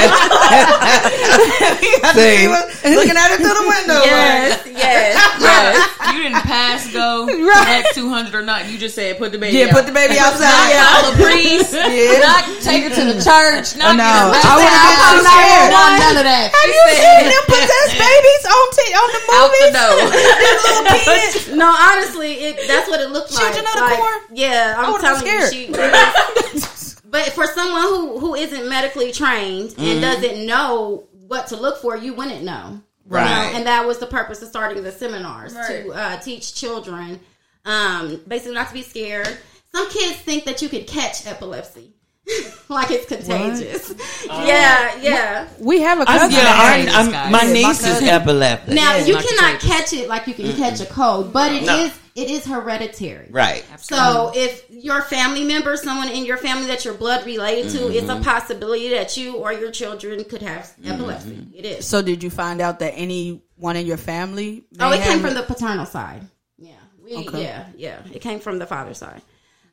[2.16, 2.48] See.
[2.96, 4.01] looking at it through the window.
[4.01, 5.77] yes, yes, yes.
[6.16, 7.85] You didn't pass go Right.
[7.85, 8.66] X two hundred or not.
[8.68, 9.59] You just said put the baby.
[9.59, 9.72] Yeah, out.
[9.72, 10.48] put the baby outside.
[10.48, 11.05] Not outside.
[11.05, 11.72] call a priest.
[11.75, 12.18] Yeah.
[12.18, 13.77] Not take her to the church.
[13.77, 14.99] Not No, I would have back.
[14.99, 15.71] been so scared.
[15.73, 16.47] None of that.
[16.51, 19.73] Have you seen them possessed babies on t- on the Out movies?
[19.79, 19.97] door.
[20.43, 21.49] Them little kids.
[21.55, 23.59] No, honestly, it, that's what it looked Shoot like.
[23.59, 24.21] another Like, corn?
[24.35, 26.93] Yeah, I I'm would've been telling you, she.
[27.05, 31.97] but for someone who who isn't medically trained and doesn't know what to look for,
[31.97, 32.81] you wouldn't know.
[33.07, 33.19] You know?
[33.19, 33.53] Right.
[33.55, 35.85] And that was the purpose of starting the seminars Right.
[35.85, 37.21] to uh, teach children,
[37.65, 39.29] um, basically not to be scared.
[39.75, 41.91] Some kids think that you could catch epilepsy,
[42.68, 43.94] like it's contagious.
[44.32, 45.48] Yeah, yeah.
[45.58, 46.30] We have a cousin.
[46.30, 48.08] yeah, that I, has- this I'm, my Yeah, my niece is cousin.
[48.08, 48.74] epileptic.
[48.74, 49.68] Now Yeah, you cannot contagious.
[49.90, 51.90] catch it like you can catch a cold, but it is No.
[52.14, 53.28] it is hereditary.
[53.30, 53.64] right.
[53.78, 58.08] So if your family member, someone in your family that you're blood related to, it's
[58.08, 61.46] a possibility that you or your children could have epilepsy.
[61.54, 61.87] It is.
[61.87, 64.64] So did you find out that anyone in your family?
[64.80, 66.22] Oh, may it came have from the paternal side.
[66.58, 66.72] Yeah.
[67.04, 67.42] We, Okay.
[67.42, 67.98] Yeah, yeah.
[68.14, 69.20] It came from the father's side.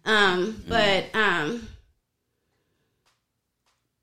[0.06, 1.68] Um, but um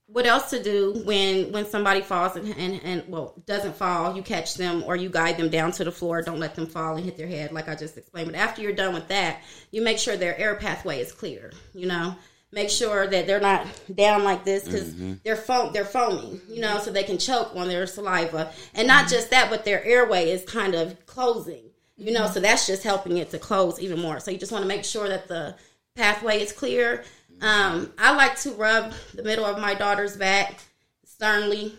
[0.09, 4.23] what else to do when when somebody falls and, and and well doesn't fall you
[4.23, 6.23] catch them or you guide them down to the floor.
[6.23, 8.31] Don't let them fall and hit their head like i just explained.
[8.31, 9.41] But after you're done with that
[9.71, 12.17] you make sure their air pathway is clear you know?
[12.53, 15.15] Make sure that they're not down like this because mm-hmm.
[15.25, 18.53] they're foam they're foaming you know so they can choke on their saliva.
[18.75, 21.65] And not just that but their airway is kind of closing
[21.97, 22.25] you know?
[22.25, 22.35] Mm-hmm.
[22.35, 24.21] So that's just helping it to close even more.
[24.21, 25.57] So you just want to make sure that the
[25.97, 27.03] pathway is clear
[27.41, 30.61] um, i like to rub the middle of my daughter's back
[31.05, 31.75] sternly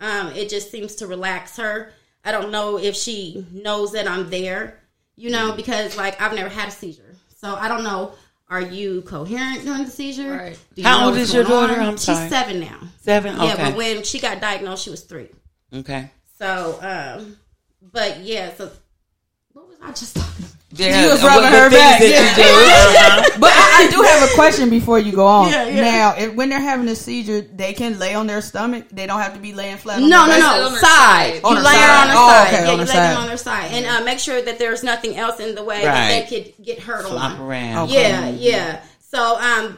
[0.00, 1.92] um, it just seems to relax her
[2.24, 4.78] i don't know if she knows that i'm there
[5.16, 8.12] you know because like i've never had a seizure so i don't know
[8.48, 10.58] are you coherent during the seizure Right.
[10.82, 11.74] How old is your daughter?
[11.74, 11.80] on?
[11.80, 12.28] I'm she's sorry.
[12.28, 13.36] seven now Seven?
[13.36, 15.28] yeah but when she got diagnosed she was three
[15.72, 16.10] okay.
[16.38, 17.36] so um
[17.92, 18.70] but yeah so
[19.52, 22.48] what was i just talking about Yeah, You was rubbing her back, that you do,
[22.48, 23.30] uh-huh.
[23.40, 25.50] But I, I do have a question before you go on.
[25.50, 25.80] Yeah, yeah.
[25.80, 28.84] Now, if, when they're having a seizure, they can lay on their stomach.
[28.92, 30.00] They don't have to be laying flat.
[30.00, 30.60] On No, no, their back?
[30.60, 30.66] no.
[30.66, 30.80] on Side.
[30.80, 31.40] side.
[31.44, 32.00] On you lay her side.
[32.00, 32.46] on their Oh, side.
[32.46, 34.82] okay, yeah, you their lay them on their side, and uh, make sure that there's
[34.84, 35.84] nothing else in the way Right.
[35.86, 37.40] that they could get hurt Flop on.
[37.40, 37.88] around.
[37.88, 38.02] Okay.
[38.10, 38.80] Yeah, yeah.
[39.10, 39.76] So, um,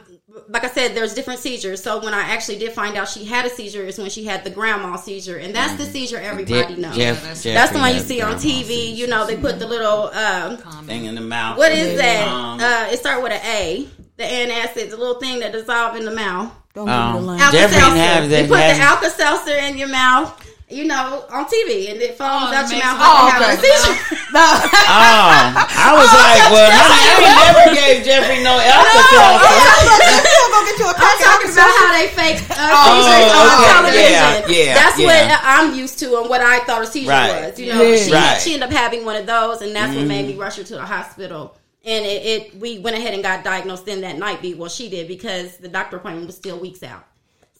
[0.49, 1.81] like I said, there's different seizures.
[1.81, 4.43] So when I actually did find out she had a seizure is when she had
[4.43, 6.95] the grand mal seizure, and that's the seizure everybody Di- knows.
[6.95, 8.63] Jeff- That's that's the one you see on TV.
[8.65, 8.95] seizure.
[8.95, 11.57] You know, they put the little um, thing in the mouth.
[11.57, 12.27] what is that?
[12.27, 13.87] Um, Uh, it starts with an A.
[14.17, 16.51] The antacid, the little thing that dissolve in the mouth.
[16.75, 17.39] Don't give the Um, line.
[17.39, 17.95] Alka-Seltzer.
[17.97, 18.41] have that.
[18.43, 22.49] You put the Alka Seltzer in your mouth, you know, on TV, and it foams
[22.49, 24.17] Oh, out your mouth it- like Oh, you're a okay.
[24.33, 24.41] No.
[24.41, 29.45] Oh, I was like, well, honey, I ain't never gave Jeffrey no Alka-Seltzer.
[30.25, 32.57] you gonna go get you a I'm talking about how they fake uh,
[32.89, 33.69] seizures Oh, on okay.
[33.69, 34.09] television.
[34.09, 35.05] Yeah, yeah, that's yeah.
[35.05, 37.49] what I'm used to and what I thought a seizure Right.
[37.49, 37.59] was.
[37.59, 37.97] You know, Yeah.
[37.97, 38.41] she, Right.
[38.41, 40.73] she ended up having one of those, and that's what made me rush her to
[40.75, 41.55] the hospital.
[41.85, 44.41] And it, it, we went ahead and got diagnosed then that night.
[44.41, 47.05] Be well, she did because the doctor appointment was still weeks out.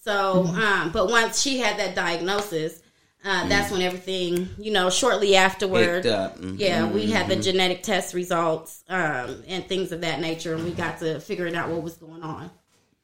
[0.03, 2.79] So, um, but once she had that diagnosis,
[3.25, 6.39] uh, that's when everything, you know, shortly afterward, Picked up.
[6.39, 6.59] Mhm.
[6.59, 10.71] yeah, we had the genetic test results um, and things of that nature, and we
[10.71, 12.49] got to figuring out what was going on.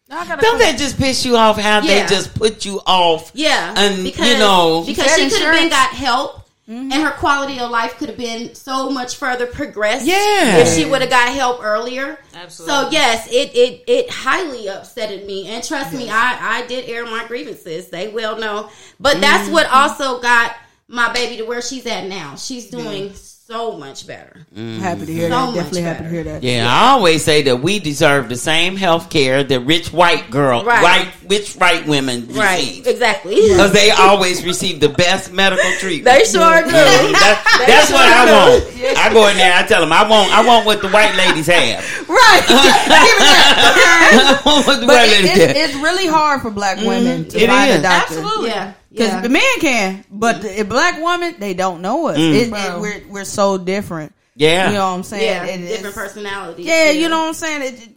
[0.09, 1.57] Don't that just piss you off?
[1.59, 2.01] How Yeah.
[2.07, 3.31] they just put you off?
[3.35, 6.41] Yeah, And, because you know- because she could have been got help.
[6.69, 6.91] Mm-hmm.
[6.91, 10.57] and her quality of life could have been so much further progressed Yeah.
[10.57, 12.19] if she would have got help earlier.
[12.35, 12.75] Absolutely.
[12.75, 17.05] So yes, it it it highly upsetted me, and trust me, I I did air
[17.05, 17.89] my grievances.
[17.89, 19.53] They well know, but that's mm-hmm.
[19.53, 20.55] what also got
[20.87, 22.35] my baby to where she's at now.
[22.35, 23.13] She's doing
[23.49, 24.45] so much better.
[24.55, 25.45] Happy to hear So that.
[25.47, 26.43] much Definitely happy to hear that.
[26.43, 30.63] Yeah, I always say that we deserve the same health care that rich white girl,
[30.63, 30.83] Right.
[30.83, 33.33] white rich white women Right, exactly.
[33.49, 36.05] Because they always receive the best medical treatment.
[36.15, 36.69] They sure do.
[36.69, 37.11] Mm-hmm.
[37.13, 38.97] That- that's what I want.
[38.97, 39.53] I go in there.
[39.57, 40.31] I tell them I want.
[40.31, 41.81] I want what the white ladies have.
[42.07, 42.41] Right.
[42.47, 44.41] Give that.
[44.45, 47.29] I want what the But white it, it's, it's really hard for black women mm-hmm.
[47.29, 47.79] to It find is.
[47.79, 48.13] a doctor.
[48.19, 48.49] Absolutely.
[48.49, 49.21] Yeah, Because yeah.
[49.21, 52.17] the man can, but the a black woman, they don't know us.
[52.17, 52.33] Mm.
[52.35, 54.13] It, it, we're we're so different.
[54.35, 54.67] Yeah.
[54.69, 55.23] You know what I'm saying?
[55.23, 56.65] yeah, It- different personalities.
[56.65, 57.61] Yeah, you know what I'm saying.
[57.73, 57.95] It, it-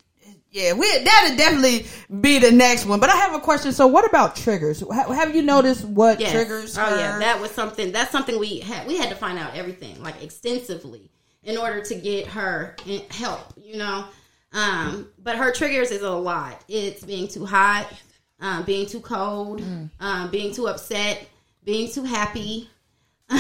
[0.51, 1.87] yeah, we that'd definitely
[2.21, 3.01] be the next one.
[3.01, 3.73] But I have a question.
[3.73, 4.81] So, what about triggers?
[4.83, 6.33] Ha- Have you noticed what Yes.
[6.33, 6.77] triggers?
[6.77, 7.91] Oh yeah, that was something.
[7.91, 8.87] That's something we had.
[8.87, 11.11] We had to find out everything like extensively
[11.43, 12.77] in order to get her
[13.11, 13.55] help.
[13.57, 14.05] You know,
[14.53, 16.63] um, but her triggers is a lot.
[16.69, 17.91] It's being too hot,
[18.43, 19.89] um, being too cold, Mm.
[20.01, 21.27] um, being too upset,
[21.65, 22.69] being too happy.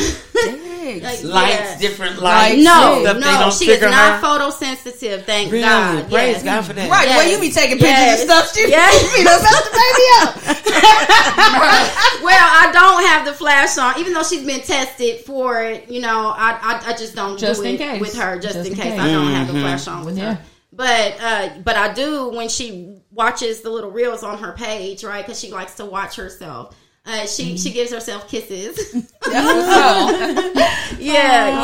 [0.82, 1.78] Like, lights, yeah.
[1.78, 2.60] different lights.
[2.64, 4.26] No, no, she is not her.
[4.26, 5.22] photosensitive.
[5.22, 5.62] Thank Really?
[5.62, 6.10] God.
[6.10, 6.42] Praise yes.
[6.42, 6.90] God for that.
[6.90, 8.20] Right, well, you be taking pictures Yes.
[8.22, 8.52] and stuff.
[8.52, 9.12] She, Yes.
[9.12, 10.34] she be done messed the baby up.
[12.24, 15.88] well, I don't have the flash on, even though she's been tested for it.
[15.88, 18.00] You know, I I, I just don't Just do in it case.
[18.00, 18.92] with her, just, Just in in case.
[18.94, 19.00] case.
[19.00, 20.34] I don't have the flash on with Yeah.
[20.34, 20.40] her.
[20.72, 25.24] But uh, but I do when she watches the little reels on her page, right?
[25.24, 26.76] Because she likes to watch herself.
[27.04, 28.94] Uh, she she gives herself kisses.
[29.26, 30.38] yeah,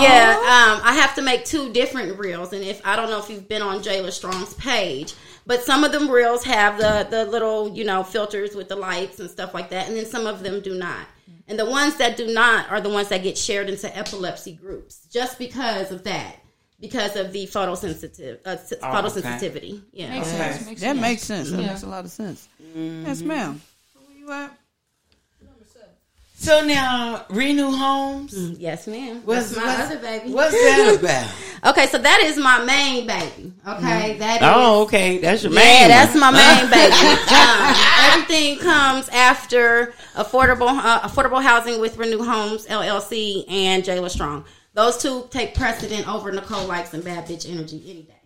[0.02, 0.34] yeah.
[0.36, 3.48] Um, I have to make two different reels, and if I don't know if you've
[3.48, 5.14] been on Jayla Strong's page,
[5.46, 9.20] but some of them reels have the the little you know filters with the lights
[9.20, 11.06] and stuff like that, and then some of them do not.
[11.46, 15.06] And the ones that do not are the ones that get shared into epilepsy groups,
[15.10, 16.36] just because of that,
[16.80, 19.20] because of the photosensitive uh, s- Oh, okay.
[19.20, 19.82] photosensitivity.
[19.92, 20.10] Yeah.
[20.10, 20.66] Makes sense.
[20.66, 21.00] Makes That sense.
[21.00, 21.50] makes sense.
[21.50, 21.66] That Yeah.
[21.68, 22.48] makes a lot of sense.
[22.74, 23.60] Yes, ma'am.
[24.06, 24.52] Where you at?
[26.40, 28.32] So now, Renew Homes.
[28.60, 29.22] Yes, ma'am.
[29.24, 30.32] What's, That's my what's- other baby.
[30.32, 31.72] What's that about?
[31.72, 33.52] Okay, so that is my main baby.
[33.66, 34.48] Okay, that is.
[34.48, 35.18] Oh, okay.
[35.18, 35.88] That's your Yeah, main.
[35.88, 36.94] that's my main baby.
[37.34, 37.74] Um,
[38.12, 44.44] everything comes after affordable uh, affordable housing with Renew Homes LLC and Jayla Strong.
[44.78, 48.20] Those two take precedent over Nicole Likes and Bad Bitch Energy any day.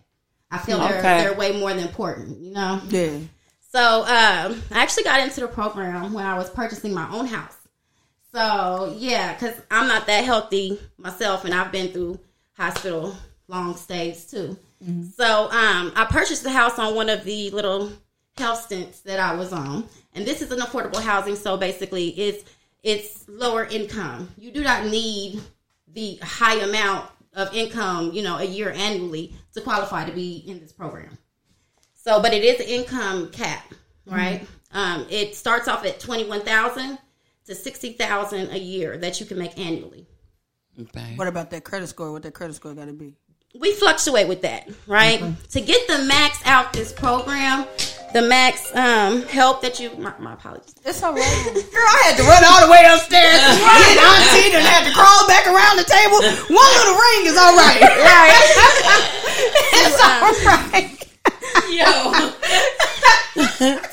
[0.51, 2.41] I feel they're they're way more than important.
[2.41, 2.79] You know.
[2.89, 3.17] Yeah.
[3.71, 7.57] So um, I actually got into the program when I was purchasing my own house.
[8.35, 12.19] So yeah, because I'm not that healthy myself, and I've been through
[12.55, 13.15] hospital
[13.47, 14.55] long stays too.
[15.15, 17.91] So um, I purchased the house on one of the little
[18.37, 21.35] health stints that I was on, and this is an affordable housing.
[21.35, 22.45] So basically, it's
[22.83, 24.29] it's lower income.
[24.37, 25.41] You do not need
[25.93, 30.59] the high amount of income, you know, a year annually to qualify to be in
[30.59, 31.17] this program.
[31.95, 33.73] So, but it is an income cap,
[34.05, 34.47] right?
[34.71, 36.99] Um, it starts off at twenty one thousand
[37.45, 40.07] to sixty thousand a year that you can make annually.
[40.79, 41.13] Okay.
[41.15, 42.11] What about that credit score?
[42.11, 43.15] What that credit score got to be?
[43.59, 45.21] We fluctuate with that, right?
[45.51, 47.67] To get the max out this program,
[48.13, 49.89] the max um, help that you.
[49.97, 50.75] My, my apologies.
[50.85, 51.21] It's all right.
[51.53, 53.41] Girl, I had to run all the way upstairs.
[53.41, 56.21] Get auntie and had to crawl back around the table.
[56.53, 57.81] One little ring is all right.
[58.13, 58.33] right.
[59.73, 60.99] it's all right.
[61.69, 62.13] Yo.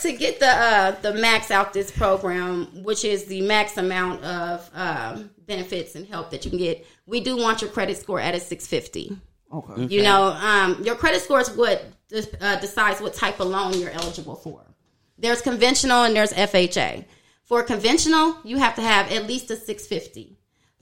[0.01, 4.71] to get the uh, the max out this program, which is the max amount of
[4.75, 8.35] um, benefits and help that you can get, we do want your credit score at
[8.35, 9.19] a 650.
[9.53, 9.87] Okay.
[9.87, 11.85] You know, um, your credit score is what
[12.41, 14.63] uh, decides what type of loan you're eligible for.
[15.19, 17.05] There's conventional and there's FHA.
[17.45, 20.37] For conventional, you have to have at least a 650.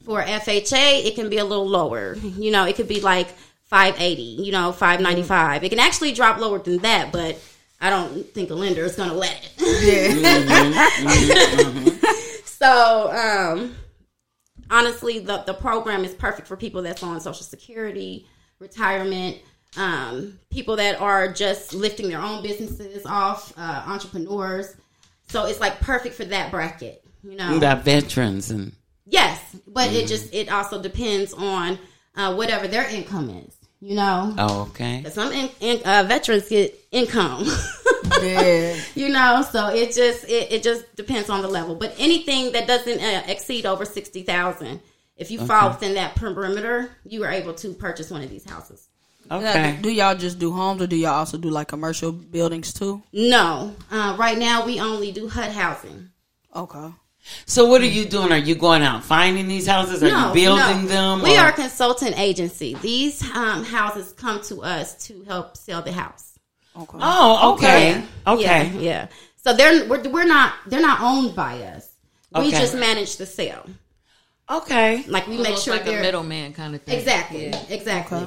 [0.05, 2.15] For FHA, it can be a little lower.
[2.17, 3.29] You know, it could be like
[3.65, 5.65] 580, you know, 595.
[5.65, 7.39] It can actually drop lower than that, but
[7.81, 10.05] I don't think a lender is going to let it.
[12.45, 13.77] so, um,
[14.71, 18.27] honestly, the, the program is perfect for people that's on Social Security,
[18.59, 19.39] retirement,
[19.77, 24.75] um, people that are just lifting their own businesses off, uh, entrepreneurs.
[25.29, 27.53] So it's like perfect for that bracket, you know.
[27.55, 28.73] You got veterans and
[29.11, 31.79] Yes, but it just it also depends on
[32.15, 34.35] uh, whatever their income is, you know.
[34.39, 35.03] oh, okay.
[35.03, 37.47] 'Cause Some in, in, uh, veterans get income.
[38.23, 38.75] Yeah.
[38.95, 42.67] you know so it just it, it just depends on the level but anything that
[42.67, 44.81] doesn't uh, exceed over 60000
[45.19, 48.89] if you fall within that perimeter you are able to purchase one of these houses
[49.31, 49.79] Okay.
[49.83, 53.03] Do y'all just do homes or do y'all also do like commercial buildings too?
[53.13, 56.09] no uh, right now we only do hut housing
[56.57, 56.89] Okay.
[57.47, 58.33] So what are you doing?
[58.33, 60.03] Are you going out finding these houses?
[60.03, 60.89] Are you building no.
[60.89, 61.23] them?
[61.23, 62.75] We or- are a consultant agency.
[62.77, 66.39] These um, houses come to us to help sell the house.
[66.75, 66.99] Okay.
[67.01, 68.03] Oh, okay.
[68.27, 68.43] Okay.
[68.43, 69.07] Yeah, yeah.
[69.37, 71.91] So they're we're, we're not they're not owned by us.
[72.35, 72.51] We Okay.
[72.59, 73.67] just manage the sale.
[74.51, 75.05] Okay.
[75.07, 76.99] Like we make Almost sure like a they're middleman kind of thing.
[76.99, 77.63] exactly Yeah.
[77.69, 78.27] exactly.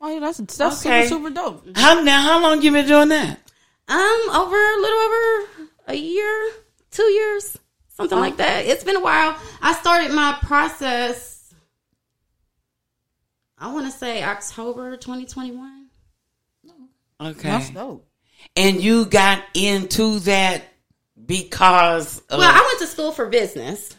[0.00, 1.06] Oh, yeah, that's that's Okay.
[1.06, 1.76] super super dope.
[1.76, 2.20] How now?
[2.22, 3.40] How long you been doing that?
[3.88, 6.50] Um, over a little over a year,
[6.90, 7.58] two years,
[7.96, 8.66] something like that.
[8.66, 9.36] It's been a while.
[9.62, 11.54] I started my process.
[13.58, 15.86] I want to say October 2021.
[17.20, 17.48] Okay.
[17.48, 18.06] That's dope.
[18.56, 20.64] And you got into that
[21.26, 23.94] because of, Well, I went to school for business.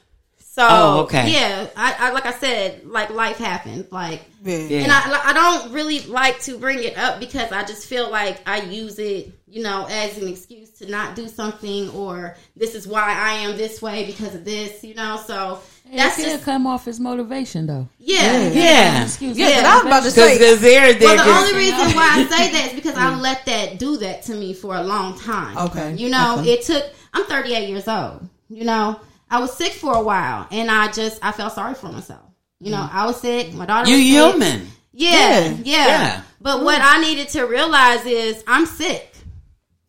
[0.56, 1.34] So, Oh, okay.
[1.34, 4.56] yeah, I, I like I said, like life happened, like, Yeah.
[4.58, 4.80] Yeah.
[4.84, 8.38] and I I don't really like to bring it up because I just feel like
[8.48, 12.88] I use it, you know, as an excuse to not do something, or this is
[12.88, 15.18] why I am this way because of this, you know.
[15.28, 15.60] So
[15.92, 16.32] That's that's it.
[16.32, 17.90] just Come off as motivation though.
[18.00, 18.48] yeah.
[18.48, 19.04] yeah.
[19.04, 19.54] Excuse Yeah, me.
[19.56, 20.38] 'cause I was about to Because say.
[20.58, 21.16] they're there.
[21.18, 23.20] Well, the only reason why I say that is because I mm.
[23.22, 25.58] let that do that to me for a long time.
[25.58, 25.96] Okay.
[25.96, 26.52] You know, Okay.
[26.54, 28.30] it took, I'm 38 years old.
[28.50, 31.92] You know, I was sick for a while and I just, I felt sorry for
[31.92, 32.22] myself.
[32.60, 33.54] You know, I was sick.
[33.54, 34.68] My daughter you human.
[34.92, 35.88] Yeah, Yeah.
[35.88, 36.22] yeah.
[36.40, 39.12] But what I needed to realize is I'm sick,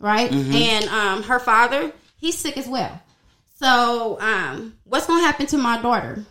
[0.00, 0.30] right?
[0.30, 0.52] Mm-hmm.
[0.52, 3.00] And um, her father, he's sick as well.
[3.60, 6.24] So um, what's going to happen to my daughter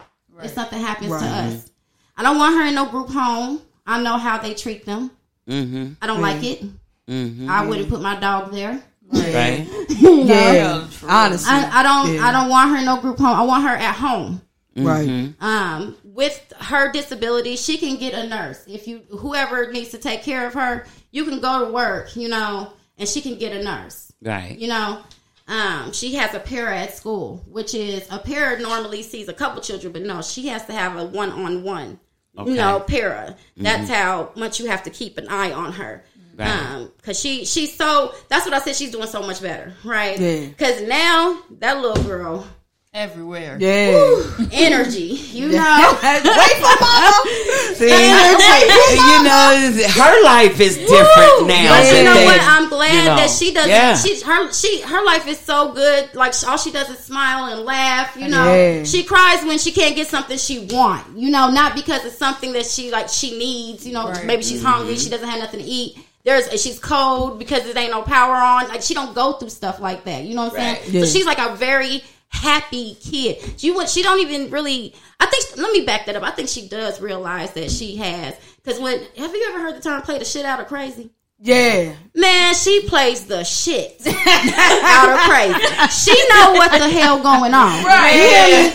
[0.43, 1.71] if something happens to us?
[2.17, 3.61] I don't want her in no group home.
[3.87, 5.11] I know how they treat them.
[5.47, 5.93] Mm-hmm.
[6.01, 6.63] I don't like it.
[7.07, 7.49] Mm-hmm.
[7.49, 8.83] I wouldn't put my dog there.
[9.11, 9.67] Right.
[9.97, 12.15] Yeah, honestly, I, I don't.
[12.15, 12.27] Yeah.
[12.27, 13.37] I don't want her in no group home.
[13.37, 14.41] I want her at home.
[14.75, 15.33] right.
[15.39, 18.63] um, with her disability, she can get a nurse.
[18.67, 22.27] If you whoever needs to take care of her, you can go to work, you
[22.27, 24.11] know, and she can get a nurse.
[24.21, 24.57] Right.
[24.57, 25.01] You know,
[25.47, 29.61] um, she has a para at school, which is a para normally sees a couple
[29.61, 31.99] children, but no, she has to have a one on one.
[32.37, 32.51] Okay.
[32.51, 33.35] You know, para.
[33.55, 36.03] That's how much you have to keep an eye on her.
[36.35, 36.47] Right.
[36.49, 40.19] Um, cause she she's so that's what I said she's doing so much better, right?
[40.19, 40.47] Yeah.
[40.57, 42.45] Cause now that little girl,
[42.93, 43.57] Everywhere.
[43.59, 44.23] Yeah.
[44.53, 45.99] energy, you know.
[46.03, 47.23] Wait for mama.
[47.75, 51.75] See, you know, her life is different now.
[51.77, 52.39] But you know what?
[52.41, 53.15] I'm glad you know.
[53.17, 53.69] that she doesn't.
[53.69, 53.95] Yeah.
[53.97, 56.15] She her she her life is so good.
[56.15, 58.15] Like all she does is smile and laugh.
[58.15, 58.83] You know, Yeah.
[58.85, 61.17] she cries when she can't get something she want.
[61.17, 63.85] You know, not because it's something that she like she needs.
[63.85, 64.67] You know, maybe she's Mm-hmm.
[64.71, 64.95] hungry.
[64.95, 65.97] She doesn't have nothing to eat.
[66.25, 68.67] There's she's cold because there ain't no power on.
[68.67, 70.23] Like she don't go through stuff like that.
[70.23, 70.77] You know what I'm Right.
[70.81, 70.93] saying?
[70.95, 71.01] Yeah.
[71.01, 73.37] So she's like a very happy kid.
[73.57, 74.93] She would she don't even really.
[75.19, 76.23] I think let me back that up.
[76.23, 78.33] I think she does realize that she has
[78.63, 81.11] because when have you ever heard the term play the shit out of crazy?
[81.37, 81.93] Yeah.
[82.15, 85.59] Man, she plays the shit out of crazy.
[85.91, 87.83] She know what the hell going on.
[87.83, 88.71] Right.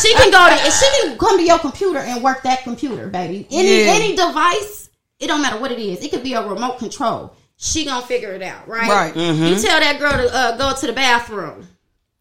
[0.00, 3.46] She can go to she can come to your computer and work that computer, baby.
[3.50, 3.92] Any Yeah.
[3.92, 4.81] any device,
[5.22, 6.04] it don't matter what it is.
[6.04, 7.36] It could be a remote control.
[7.56, 8.90] She gonna figure it out, right?
[8.90, 9.16] Right.
[9.16, 11.68] You tell that girl to uh, go to the bathroom.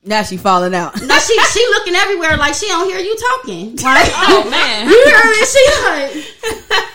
[0.04, 1.02] Now she falling out.
[1.02, 3.76] Now she she looking everywhere like she don't hear you talking.
[3.78, 4.88] Like, Oh man.
[4.88, 5.46] you hear me?
[5.50, 6.88] She like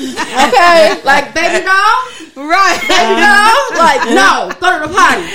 [0.48, 2.80] okay, like baby doll, right.
[2.86, 3.58] baby doll.
[3.76, 5.26] Like no, go to the potty.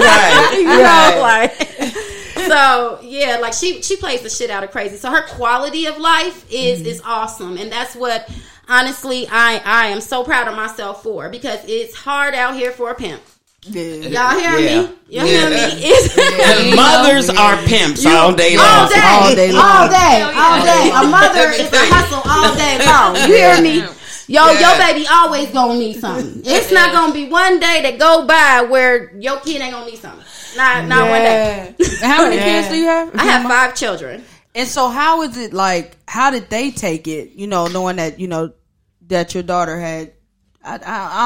[0.00, 0.58] Right.
[0.58, 1.54] you know, like
[2.46, 4.96] so yeah, like she she plays the shit out of crazy.
[4.96, 8.28] So her quality of life is is awesome, and that's what
[8.68, 12.90] honestly I I am so proud of myself for because it's hard out here for
[12.90, 13.22] a pimp.
[13.66, 13.82] Yeah.
[14.32, 14.82] Y'all hear Yeah.
[14.82, 14.88] me?
[15.08, 15.56] Y'all hear me?
[15.56, 16.14] It's
[16.68, 18.66] And mothers are pimps all day long.
[18.66, 19.64] all day, All day long.
[19.64, 20.90] all day, all day.
[20.94, 23.16] A mother is a hustle all day long.
[23.28, 23.78] You hear me?
[24.26, 24.60] Yo, Yeah.
[24.60, 26.42] your baby always gonna need something.
[26.44, 29.98] It's not gonna be one day that go by where your kid ain't gonna need
[29.98, 30.24] something.
[30.56, 31.74] Not not one day.
[32.02, 32.44] How many Yeah.
[32.44, 33.14] kids do you have?
[33.16, 34.24] I have five children.
[34.54, 35.96] And so, how is it like?
[36.08, 37.30] How did they take it?
[37.30, 38.52] You know, knowing that you know
[39.08, 40.12] that your daughter had.
[40.62, 40.78] I I,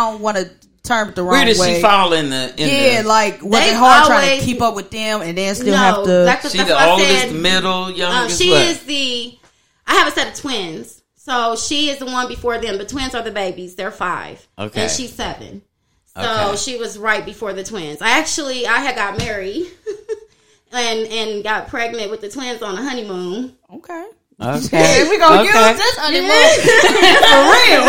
[0.09, 0.51] I don't want to
[0.83, 1.39] term it the wrong way.
[1.39, 1.75] Where did way.
[1.77, 2.55] she fall in the?
[2.57, 5.21] In Yeah, the, like was They it hard trying always- to keep up with them
[5.23, 6.09] and then still no, have to?
[6.11, 7.35] that's, she that's the oldest, said.
[7.35, 8.41] middle, Um, youngest.
[8.41, 8.63] she what?
[8.67, 9.39] is the.
[9.87, 12.79] I have a set of twins, so she is the one before them.
[12.79, 13.75] The twins are the babies.
[13.75, 14.83] They're five, Okay.
[14.83, 15.63] and she's seven.
[16.17, 16.57] So Okay.
[16.57, 18.03] she was right before the twins.
[18.03, 19.67] I actually I had got married
[20.73, 23.57] and and got pregnant with the twins on a honeymoon.
[23.75, 24.07] okay.
[24.41, 25.09] Okay.
[25.09, 25.49] we gonna okay.
[25.49, 26.31] use this honeymoon
[27.27, 27.83] for real.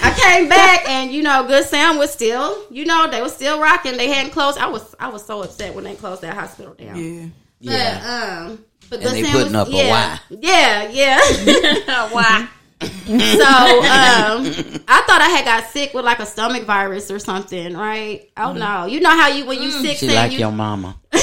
[0.00, 3.60] I came back and you know, Good Sam was still, you know, they were still
[3.60, 3.96] rocking.
[3.96, 4.58] They hadn't closed.
[4.58, 6.96] I was I was so upset when they closed that hospital down.
[6.96, 7.28] Yeah.
[7.60, 10.20] But um, but And Good they Sam putting was, up a yeah, why.
[10.40, 12.08] Yeah, yeah.
[12.12, 12.48] why?
[12.82, 14.44] so um,
[14.86, 18.28] I thought I had got sick with like a stomach virus or something, right?
[18.36, 20.96] Oh no, you know how you when you sick, She like you, your mama.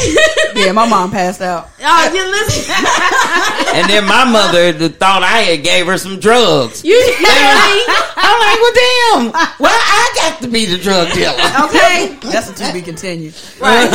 [0.55, 1.67] Yeah, my mom passed out.
[1.81, 2.75] oh you listen,
[3.75, 6.83] And then my mother thought I had gave her some drugs.
[6.83, 7.83] you, you hear me?
[8.15, 9.31] I'm like, well, damn.
[9.59, 11.33] Well, I got to be the drug dealer.
[11.65, 13.33] Okay, That's a to be continued.
[13.59, 13.89] right.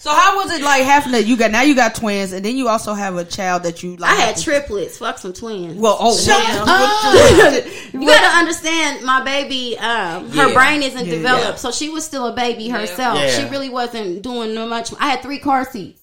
[0.00, 1.26] So how was it like having that?
[1.26, 3.96] You got now you got twins, and then you also have a child that you
[3.96, 4.10] like.
[4.10, 4.96] I had triplets.
[4.96, 5.76] Fuck some twins.
[5.78, 6.64] Well, oh, Yeah.
[6.64, 10.54] well, You gotta understand, my baby, um, her Yeah.
[10.54, 11.12] brain isn't Yeah.
[11.16, 13.18] developed, so she was still a baby herself.
[13.30, 14.90] She really wasn't doing no much.
[14.98, 16.00] I had three car seats.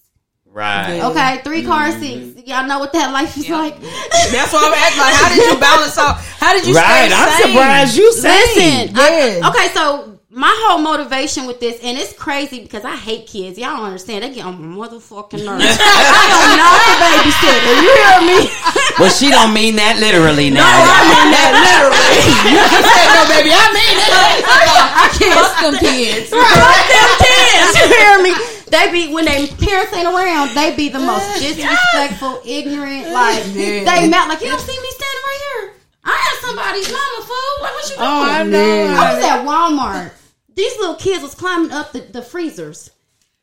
[0.50, 1.02] Right.
[1.02, 2.00] Okay, 3 car Mm-hmm.
[2.34, 2.48] seats.
[2.48, 3.80] Y'all know what that life is like.
[3.80, 5.02] That's why I'm asking.
[5.02, 6.18] Like, how did you balance out?
[6.40, 6.74] How did you?
[6.74, 7.12] Right.
[7.12, 7.52] stay I'm sane?
[7.52, 8.94] surprised you saying.
[8.94, 13.26] Listen, I- okay, so my whole motivation with this, and it's crazy because I hate
[13.26, 13.58] kids.
[13.58, 14.22] Y'all don't understand.
[14.22, 15.66] They get on my motherfucking nerves.
[15.66, 17.74] I am not know what the babysitter.
[17.82, 18.40] You hear me?
[18.98, 20.66] Well, she don't mean that literally now.
[20.66, 22.34] I mean that literally.
[22.50, 23.54] you said no, baby.
[23.54, 24.10] I mean it.
[24.10, 25.38] I can't.
[25.38, 26.34] Fuck them kids.
[26.34, 26.42] Fuck
[26.90, 27.78] them kids.
[27.78, 28.34] You hear me?
[28.74, 30.58] They be when they parents ain't around.
[30.58, 33.14] They be the most disrespectful, ignorant.
[33.14, 33.86] Like Yeah.
[33.86, 35.66] they mount like you don't see me standing right here.
[36.02, 37.54] I am somebody's mama, fool.
[37.62, 38.18] Like what you oh, doing?
[38.18, 38.98] Oh, I know.
[38.98, 40.17] I was at Walmart.
[40.58, 42.90] These little kids was climbing up the, the freezers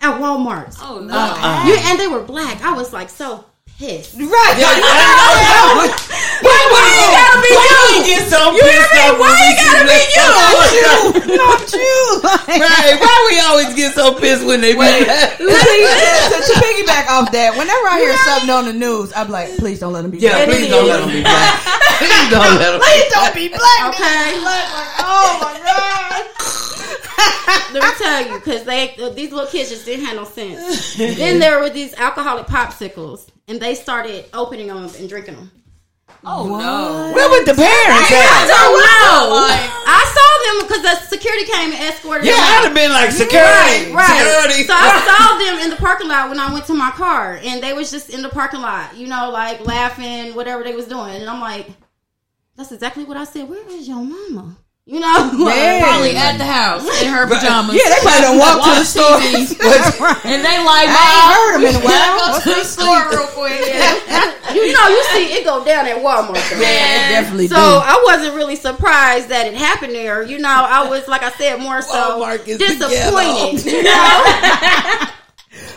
[0.00, 0.74] at Walmart.
[0.82, 1.14] Oh no.
[1.14, 1.62] Uh, uh-uh.
[1.70, 2.60] You, and they were black.
[2.60, 3.44] I was like so
[3.78, 4.18] pissed.
[4.18, 4.58] Right.
[6.42, 8.18] Why, why you gotta be you?
[8.18, 9.14] get so You hear me?
[9.22, 11.38] Why you gotta be you?
[11.38, 12.20] Not you.
[12.26, 12.98] Like, Right.
[12.98, 15.38] Why we always get so pissed when they be that?
[15.38, 19.78] to, to piggyback off that, whenever I hear something on the news, I'm like, please
[19.78, 20.18] don't let them be.
[20.18, 20.48] Yeah, black.
[20.50, 21.62] please don't let them be black.
[21.94, 22.80] Please don't let them.
[22.82, 23.94] Please don't be black.
[23.94, 24.34] Okay.
[24.98, 26.26] Oh my god.
[27.72, 30.94] Let me tell you, because they these little kids just didn't have no sense.
[30.96, 35.50] then there were these alcoholic popsicles, and they started opening them and drinking them.
[36.26, 37.12] Oh no.
[37.14, 38.46] Where would the parents I at?
[38.48, 39.44] don't know.
[39.86, 43.10] I saw them because the security came and escorted Yeah, them I'd have been like
[43.10, 44.18] security, Right, right.
[44.24, 44.62] security.
[44.64, 47.62] So I saw them in the parking lot when I went to my car, and
[47.62, 51.10] they was just in the parking lot, you know, like laughing, whatever they was doing,
[51.16, 51.68] and I'm like,
[52.56, 53.48] that's exactly what I said.
[53.48, 54.56] Where is your mama?
[54.86, 55.80] You know, Yeah.
[55.80, 57.72] Probably at the house in her pajamas.
[57.74, 59.16] Yeah, they probably don't walk to the store.
[60.28, 62.18] And they like, I ain't heard them in a while.
[62.20, 63.64] go What's to the store real quick.
[64.54, 66.34] you know, you see it go down at Walmart.
[66.50, 66.58] though.
[66.58, 67.60] They definitely So do.
[67.62, 70.22] I wasn't really surprised that it happened there.
[70.22, 73.64] You know, I was like I said, more so Walmart is the disappointed.
[73.64, 75.08] You know,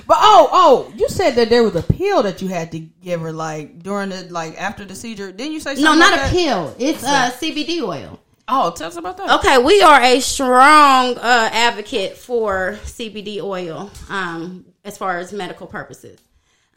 [0.06, 3.22] But oh, oh, you said that there was a pill that you had to give
[3.22, 5.32] her like during the like after the seizure.
[5.32, 5.84] Didn't you say something?
[5.86, 6.32] no, not like a that?
[6.34, 6.76] pill.
[6.80, 8.20] It's uh, CBD oil.
[8.48, 9.40] Oh, tell us about that.
[9.40, 15.68] Okay, we are a strong uh, advocate for CBD oil um, as far as medical
[15.68, 16.20] purposes.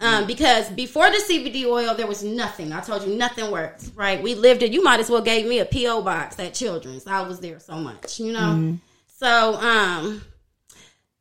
[0.00, 2.72] Um, because before the CBD oil, there was nothing.
[2.72, 3.90] I told you nothing worked.
[3.94, 4.20] Right?
[4.20, 4.72] We lived it.
[4.72, 7.06] You might as well gave me a PO box at Children's.
[7.06, 8.18] I was there so much.
[8.18, 8.78] You know.
[9.18, 10.22] So um,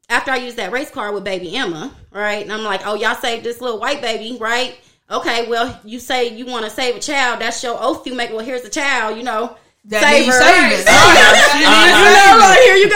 [0.08, 2.42] after I used that race car with baby Emma, right?
[2.42, 4.80] And I'm like, oh, y'all saved this little white baby, right?
[5.12, 7.42] Okay, well, you say you want to save a child.
[7.42, 8.32] That's your oath you make.
[8.32, 9.18] Well, here's the child.
[9.18, 9.58] You know.
[9.86, 10.42] That save means her.
[10.44, 10.86] saving.
[11.60, 12.96] You know, like, here you go.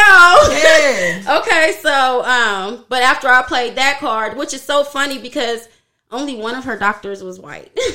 [0.52, 1.20] Yeah.
[1.40, 5.70] Okay, so um, but after I played that card, which is so funny because
[6.12, 7.72] only one of her doctors was white.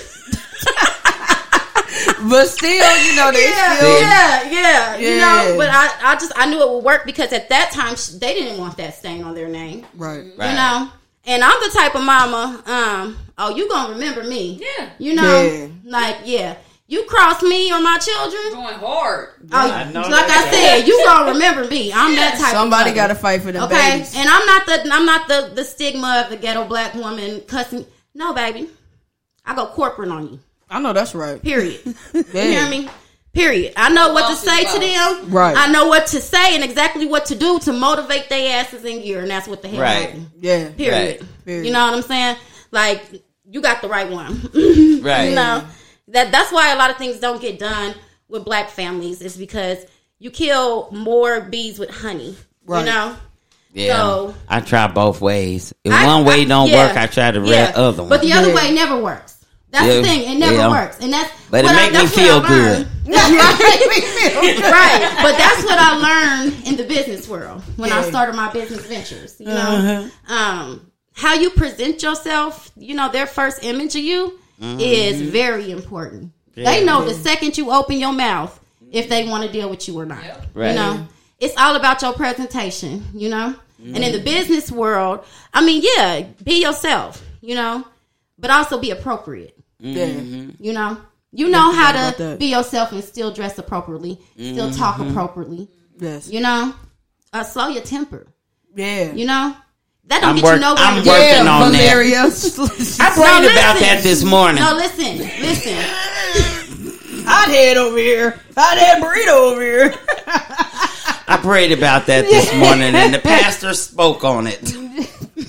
[2.30, 4.00] But still, you know, they yeah, still.
[4.00, 7.48] yeah, yeah, You know, but I, I just I knew it would work because at
[7.48, 9.86] that time sh- they didn't want that stain on their name.
[9.94, 10.24] Right.
[10.36, 10.50] Right.
[10.50, 10.90] You know,
[11.26, 12.62] and I'm the type of mama.
[12.66, 14.60] Um, oh, you gonna remember me?
[14.78, 14.90] Yeah.
[14.98, 15.68] You know, Yeah.
[15.84, 16.56] like yeah,
[16.88, 18.54] you cross me or my children.
[18.54, 19.28] Going hard.
[19.52, 20.30] Oh, I know like.
[20.30, 21.92] I said, you gonna remember me.
[21.92, 22.52] I'm that type.
[22.52, 24.14] Somebody of got to fight for them Okay, babies.
[24.16, 27.84] and I'm not the I'm not the the stigma of the ghetto black woman cussing.
[28.14, 28.70] No, baby,
[29.44, 30.40] I go corporate on you.
[30.70, 31.40] I know that's right.
[31.42, 31.80] Period.
[31.84, 32.22] Yeah.
[32.32, 32.88] You hear me?
[33.34, 33.74] Period.
[33.76, 35.30] I know what to say to them.
[35.30, 35.54] Right.
[35.56, 39.02] I know what to say and exactly what to do to motivate their asses in
[39.02, 39.80] gear, and that's what the hell.
[39.82, 40.06] Right.
[40.06, 40.30] happened.
[40.40, 40.70] Yeah.
[40.70, 41.20] Period.
[41.20, 41.44] Right.
[41.44, 41.66] Period.
[41.66, 42.36] You know what I'm saying?
[42.70, 44.40] Like you got the right one.
[45.04, 45.28] Right.
[45.28, 45.68] You know
[46.08, 47.94] that that's why a lot of things don't get done
[48.28, 49.78] with black families is because
[50.18, 52.36] you kill more bees with honey.
[52.66, 52.80] Right.
[52.80, 53.16] You know.
[53.72, 53.96] Yeah.
[53.96, 55.72] So- I try both ways.
[55.84, 56.88] If I- one way I- don't yeah.
[56.88, 57.72] work, I try the Yeah.
[57.74, 58.08] other one.
[58.08, 58.54] But the other Yeah.
[58.54, 59.36] way never works.
[59.70, 59.94] That's Yeah.
[59.96, 60.32] the thing.
[60.32, 60.68] It never Yeah.
[60.70, 61.30] works, and that's.
[61.50, 62.88] But it what make me feel good.
[63.06, 68.86] right, but that's what I learned in the business world when I started my business
[68.86, 69.36] ventures.
[69.38, 72.70] You know, um, how you present yourself.
[72.76, 76.32] You know, their first image of you is very important.
[76.54, 78.58] They know the second you open your mouth
[78.90, 80.22] if they want to deal with you or not.
[80.54, 80.70] Right.
[80.70, 81.06] You know,
[81.38, 83.04] it's all about your presentation.
[83.14, 87.24] You know, and in the business world, I mean, yeah, be yourself.
[87.40, 87.86] You know,
[88.38, 89.56] but also be appropriate.
[89.78, 90.06] Yeah.
[90.06, 90.62] Mm-hmm.
[90.62, 90.98] You know,
[91.32, 95.68] you know how to be yourself and still dress appropriately, still talk appropriately.
[95.98, 96.30] Yes.
[96.30, 96.74] You know,
[97.32, 98.26] uh, slow your temper.
[98.74, 99.12] Yeah.
[99.12, 99.56] You know,
[100.08, 100.84] that don't I'm get work- you nowhere.
[100.84, 101.78] I'm in working yeah, on that.
[103.00, 104.62] I prayed No, about that this morning.
[104.62, 105.74] No, listen, listen.
[107.26, 108.40] Hot head over here.
[108.56, 109.94] Hot head burrito over here.
[111.30, 114.62] I prayed about that this morning, and the pastor spoke on it.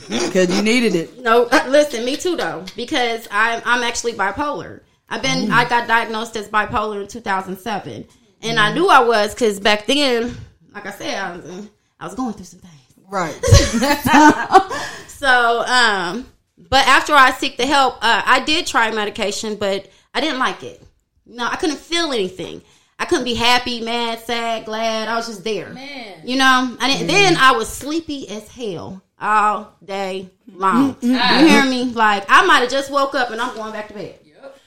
[0.09, 1.19] Because you needed it.
[1.21, 4.81] No, uh, listen, me too though, because I'm I'm actually bipolar.
[5.09, 8.05] I've been I got diagnosed as bipolar in 2007,
[8.41, 10.35] and I knew I was because back then,
[10.73, 12.73] like I said, I was I was going through some things.
[13.09, 13.35] Right.
[15.19, 16.25] So, um,
[16.57, 20.63] but after I seek the help, uh, I did try medication, but I didn't like
[20.63, 20.81] it.
[21.25, 22.61] No, I couldn't feel anything.
[22.97, 25.09] I couldn't be happy, mad, sad, glad.
[25.09, 25.71] I was just there.
[25.71, 26.21] Man.
[26.23, 30.95] You know, I didn't, then I was sleepy as hell all day long.
[31.01, 31.83] you hear me?
[31.91, 34.19] Like I might have just woke up and I'm going back to bed.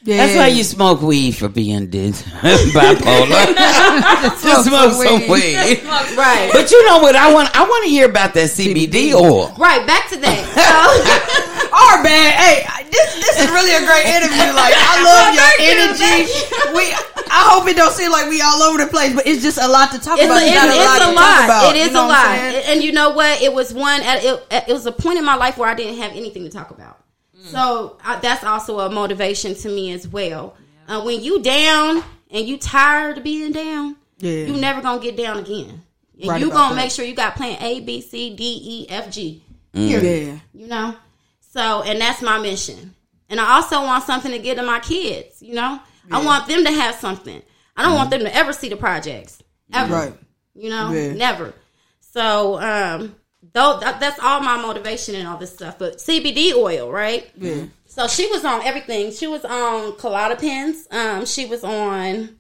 [0.05, 0.17] Yeah.
[0.27, 2.23] That's why you smoke weed for being dis-
[2.75, 3.55] bipolar.
[4.43, 5.79] Just smoke some weed.
[6.19, 6.51] Right.
[6.53, 7.15] But you know what?
[7.15, 9.55] I want I want to hear about that CBD oil.
[9.57, 10.43] Right, back to that.
[11.63, 12.35] So, Our bad.
[12.37, 14.53] Hey, this this is really a great interview.
[14.53, 16.77] Like I love your Thank you, energy.
[16.77, 16.93] We
[17.31, 19.67] I hope it don't seem like we all over the place, but it's just a
[19.69, 20.43] lot to talk it's about.
[20.43, 21.45] a, You it's, got it's a talk lot.
[21.47, 22.27] about, It is you know a lot.
[22.69, 23.41] And you know what?
[23.41, 24.03] It was one.
[24.03, 26.51] At, it, it was a point in my life where I didn't have anything to
[26.51, 27.02] talk about.
[27.45, 30.57] So I, that's also a motivation to me as well.
[30.87, 34.47] Uh, when you down and you tired of being down, Yeah.
[34.47, 35.83] you never gonna get down again.
[36.21, 36.81] And Right you gonna that.
[36.83, 39.43] make sure you got plan A, B, C, D, E, F, G.
[39.73, 40.37] Yeah.
[40.53, 40.95] You know.
[41.41, 42.95] So and that's my mission.
[43.29, 45.41] And I also want something to give to my kids.
[45.43, 45.81] You know,
[46.11, 47.41] I want them to have something.
[47.77, 49.93] I don't want them to ever see the projects ever.
[49.95, 50.15] Right.
[50.55, 51.13] You know, Yeah.
[51.15, 51.55] never.
[52.01, 53.17] So, um,
[53.53, 55.79] though that, that's all my motivation and all this stuff.
[55.79, 57.31] But CBD oil, right?
[57.37, 57.65] Yeah.
[57.87, 59.13] So she was on everything.
[59.13, 60.93] She was on Klonopins.
[60.93, 62.39] Um, she was on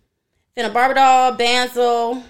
[0.57, 2.23] phenobarbital, Banzel,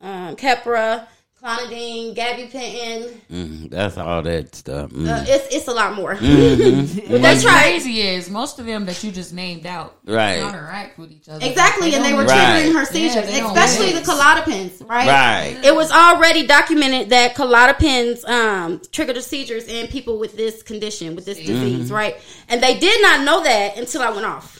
[0.00, 1.06] um, Keppra,
[1.42, 3.14] Clonidine, Gabapentin.
[3.32, 4.90] Mm, that's all that stuff.
[4.90, 5.08] Mm.
[5.08, 6.14] Uh, it's it's a lot more.
[6.14, 7.10] Mm-hmm.
[7.12, 7.62] but that's right.
[7.62, 10.38] crazy is most of them that you just named out Right.
[10.38, 11.44] counteract with each other.
[11.46, 12.64] Exactly, and they were don't- Right.
[12.66, 15.08] triggering her seizures, they don't especially the Klonopins, right?
[15.08, 15.64] Right.
[15.64, 21.16] It was already documented that Klonopins um, trigger the seizures in people with this condition,
[21.16, 22.16] with this disease, right?
[22.48, 24.59] And they did not know that until I went off.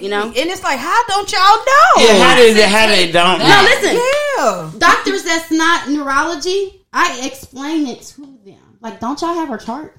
[0.00, 0.26] You know?
[0.26, 2.04] And it's like, how don't y'all know?
[2.04, 3.38] Yeah, how did they, how they don't?
[3.38, 3.96] No, listen,
[4.38, 4.70] Yeah.
[4.78, 8.78] doctors that's not neurology, I explain it to them.
[8.80, 9.98] Like, don't y'all have her chart?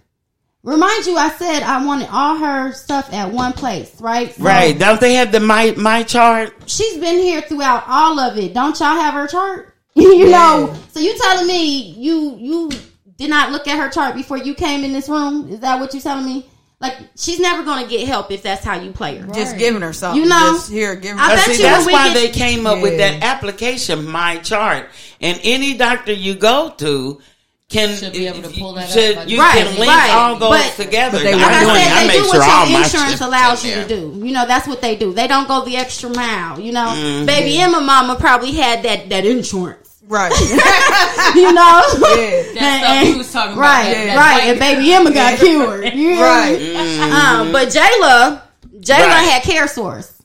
[0.64, 4.34] Remind you, I said I wanted all her stuff at one place, right?
[4.34, 4.78] So Right?
[4.78, 6.54] Don't they have the my my chart?
[6.68, 8.54] She's been here throughout all of it.
[8.54, 9.76] Don't y'all have her chart?
[9.96, 10.74] you know.
[10.92, 12.72] So you telling me you you
[13.18, 15.50] did not look at her chart before you came in this room?
[15.50, 16.46] Is that what you telling me?
[16.84, 19.34] Like she's never gonna get help if that's how you play her.
[19.34, 20.22] Just giving her something.
[20.22, 21.24] You know, Just here, give her.
[21.24, 24.06] I bet see, you that's when we why get- they came up with that application,
[24.06, 24.90] My Chart,
[25.22, 27.22] and any doctor you go to
[27.70, 29.56] can Should be able to pull that up should- like you that.
[29.56, 31.18] can link Right, all those but- together.
[31.18, 31.84] But they I'm weren't Like I doing it.
[31.84, 33.76] said, I they make do sure all what your my insurance shit's allows in you
[33.76, 33.98] to there.
[34.02, 34.22] do.
[34.28, 35.14] You know, that's what they do.
[35.14, 36.60] They don't go the extra mile.
[36.60, 37.26] You know, Mm-hmm.
[37.26, 39.83] baby Emma mama probably had that that insurance.
[40.08, 40.32] Right.
[41.36, 41.82] You know,
[42.16, 42.44] yeah.
[42.54, 43.62] That stuff you was talking about.
[43.62, 44.38] right, that- that right.
[44.38, 45.86] white- And baby Emma got cured.
[45.86, 46.22] You hear?
[46.22, 46.60] Right.
[46.60, 47.12] Mm-hmm.
[47.12, 48.42] Um, but Jayla,
[48.80, 49.30] Jayla Right.
[49.32, 50.22] had CareSource,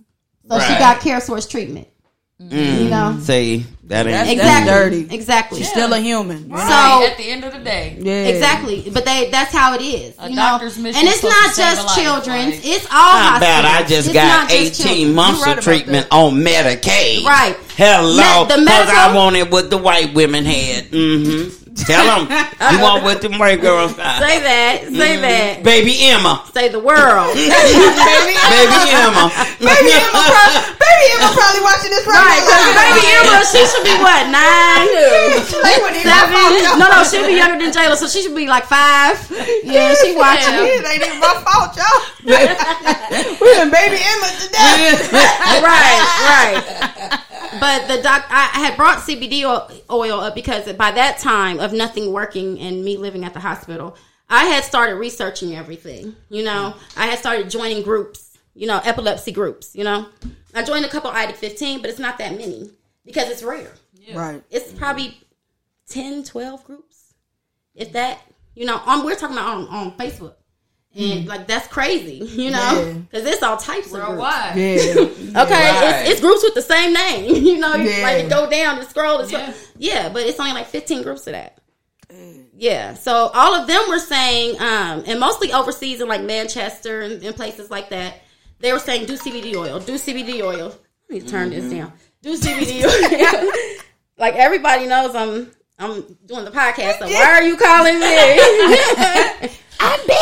[0.51, 1.89] so she got CareSource treatment.
[2.39, 4.71] You know, See, that ain't That's- exactly,
[5.05, 5.15] dirty.
[5.15, 5.59] exactly.
[5.59, 6.49] She's still a human.
[6.49, 8.13] Right, So- at the end of the day, Yeah.
[8.27, 10.15] Exactly, but they that's how it is.
[10.19, 10.43] A you know?
[10.43, 13.65] doctor's mission and it's not to save just life, children's; like- it's all How bad
[13.65, 15.15] I just It's got not just 18 children.
[15.15, 17.25] months right of about treatment on Medicaid.
[17.25, 17.57] Right.
[17.77, 18.45] Hello.
[18.45, 20.91] Me- the Because I medical- wanted what the white women had.
[20.91, 21.68] Mm-hmm.
[21.87, 22.27] Tell them.
[22.73, 24.19] you want what the white girls got.
[24.19, 25.23] Say that, say mm-hmm.
[25.23, 26.43] that, Baby Emma.
[26.51, 27.35] say the world.
[27.39, 27.55] baby,
[28.51, 29.31] Baby Emma.
[29.63, 32.75] baby Emma, pro- baby Emma probably watching this right, right, now.
[32.75, 36.79] baby Emma, she should be what nine, They wouldn't even my fault, seven?
[36.83, 39.19] No, no, she'll be younger than Jayla, so she should be like five.
[39.63, 40.55] Yeah, she watching.
[40.55, 42.19] It ain't even my fault, y'all.
[43.41, 44.99] We're in baby Emma today.
[45.63, 47.25] right, right.
[47.61, 51.77] But the doc, I had brought CBD oil, oil up because by that time of
[51.77, 53.97] nothing working and me living at the hospital,
[54.29, 56.17] I had started researching everything.
[56.29, 58.25] You know, I had started joining groups.
[58.55, 59.77] You know, epilepsy groups.
[59.77, 60.09] You know,
[60.53, 62.71] I joined a couple IDIC15, but it's not that many
[63.05, 63.73] because it's rare.
[64.13, 64.43] Right.
[64.51, 65.21] It's probably
[65.89, 67.15] 10, 12 groups,
[67.75, 68.21] if that.
[68.55, 70.35] You know, on we're talking about on, on Facebook.
[70.97, 72.93] And like that's crazy, you know, Yeah.
[72.95, 74.21] because it's all types of groups.
[74.57, 74.85] Yeah.
[75.43, 76.01] Okay, Right.
[76.03, 77.35] it's, it's groups with the same name.
[77.45, 78.03] You know, you Yeah.
[78.03, 79.45] like you go down and scroll and scroll.
[79.45, 79.53] Yeah.
[79.77, 81.59] Yeah, but it's only like 15 groups of that.
[82.57, 87.23] Yeah, so all of them were saying, um, and mostly overseas in like Manchester and,
[87.23, 88.15] and places like that,
[88.61, 90.75] they were saying do CBD oil, do CBD oil.
[91.11, 91.93] Let me turn this down.
[92.23, 93.53] Do CBD oil.
[94.19, 96.99] like everybody knows I'm I'm doing the podcast.
[96.99, 99.49] So why are you calling me?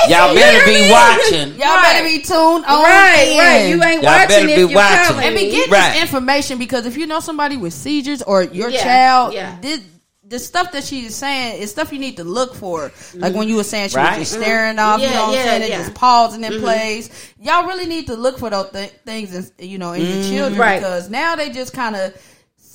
[0.09, 1.49] Y'all better be watching.
[1.59, 1.83] Y'all Right.
[1.83, 3.39] better be tuned on right, in.
[3.39, 3.69] right.
[3.69, 5.07] You ain't Y'all watching better if be you're watching.
[5.07, 5.51] calling and be me.
[5.51, 5.93] getting Right.
[5.95, 9.57] this information because if you know somebody with seizures or your Yeah, child, yeah.
[9.63, 9.81] this,
[10.29, 12.93] the stuff that she is saying is stuff you need to look for.
[13.15, 14.19] Like when you were saying she Right.
[14.19, 16.63] was just staring off, you know what yeah, I'm saying, and just pausing in mm-hmm.
[16.63, 17.33] place.
[17.41, 20.29] Y'all really need to look for those th- things, in, you know, in your mm.
[20.31, 20.81] children Right.
[20.81, 22.13] because now they just kind of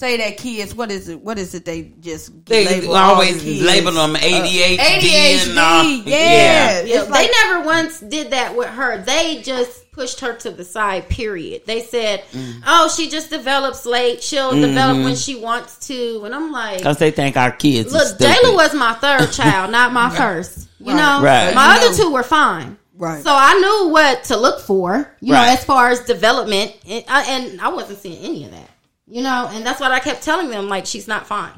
[0.02, 0.74] say that kids.
[0.74, 1.22] What is it?
[1.22, 1.64] What is it?
[1.64, 3.64] They just They label always the kids.
[3.66, 5.84] label them uh, ADHD, ADHD, and uh, all.
[5.86, 6.82] yeah.
[6.82, 8.98] Yeah, It's like- they never once did that with her.
[9.04, 11.08] They just pushed her to the side.
[11.10, 11.62] Period.
[11.68, 12.64] They said, Mm.
[12.66, 14.24] "Oh, she just develops late.
[14.24, 15.16] She'll develop when mm-hmm.
[15.16, 17.94] she wants to." And I'm like, Because they think our kids.
[17.94, 18.26] "Look, are.
[18.26, 20.68] Jayla was my third child, not my first.
[20.80, 21.54] You know, Right.
[21.54, 22.04] my You other know.
[22.06, 23.24] two were fine." Right.
[23.24, 25.46] So I knew what to look for, you Right.
[25.48, 28.70] know, as far as development, and I, and I wasn't seeing any of that,
[29.12, 31.54] you know, and that's what I kept telling them, like she's not fine.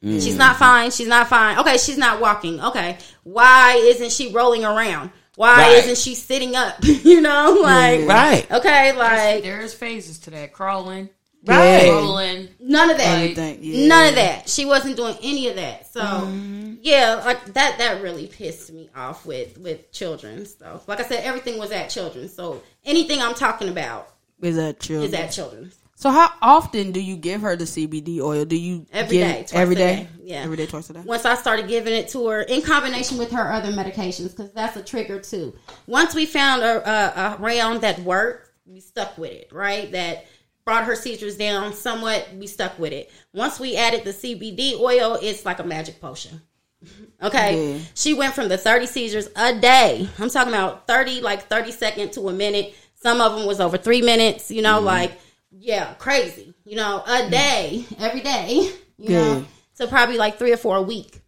[0.00, 0.92] She's not fine.
[0.92, 1.58] She's not fine.
[1.58, 2.60] Okay, she's not walking.
[2.62, 5.10] Okay, why isn't she rolling around?
[5.34, 5.78] Why Right.
[5.78, 6.76] isn't she sitting up?
[6.82, 8.46] you know, like Right.
[8.50, 10.52] okay, like There's phases to that.
[10.52, 11.10] Crawling,
[11.44, 11.88] Right.
[11.88, 12.48] rolling.
[12.60, 13.18] none of that.
[13.18, 13.86] Everything, yeah.
[13.88, 14.48] None of that.
[14.48, 15.92] She wasn't doing any of that.
[15.92, 16.74] So Mm-hmm.
[16.82, 17.78] yeah, like that.
[17.78, 20.46] That really pissed me off with with children.
[20.46, 22.28] So like I said, everything was at children.
[22.28, 24.10] So anything I'm talking about
[24.42, 25.02] is that true?
[25.02, 25.72] is at children.
[25.98, 28.44] So how often do you give her the CBD oil?
[28.44, 29.96] Do you Every give day, every a day?
[29.96, 30.08] day.
[30.22, 30.42] Yeah.
[30.42, 31.00] every day, twice a day.
[31.04, 34.76] Once I started giving it to her in combination with her other medications, because that's
[34.76, 35.56] a trigger too.
[35.88, 39.48] Once we found a, a, a round that worked, we stuck with it.
[39.50, 40.26] Right, that
[40.64, 42.28] brought her seizures down somewhat.
[42.32, 43.10] We stuck with it.
[43.32, 46.40] Once we added the CBD oil, it's like a magic potion.
[47.20, 47.72] Okay.
[47.72, 47.78] Yeah.
[47.94, 50.08] She went from the 30 seizures a day.
[50.20, 52.76] I'm talking about 30, like 30 second to a minute.
[52.94, 54.86] Some of them was over three minutes, you know, mm-hmm.
[54.86, 55.18] like,
[55.50, 56.54] yeah, crazy.
[56.64, 57.30] You know, a mm.
[57.30, 59.24] day, every day, you Yeah.
[59.24, 61.20] know, so probably like three or four a week.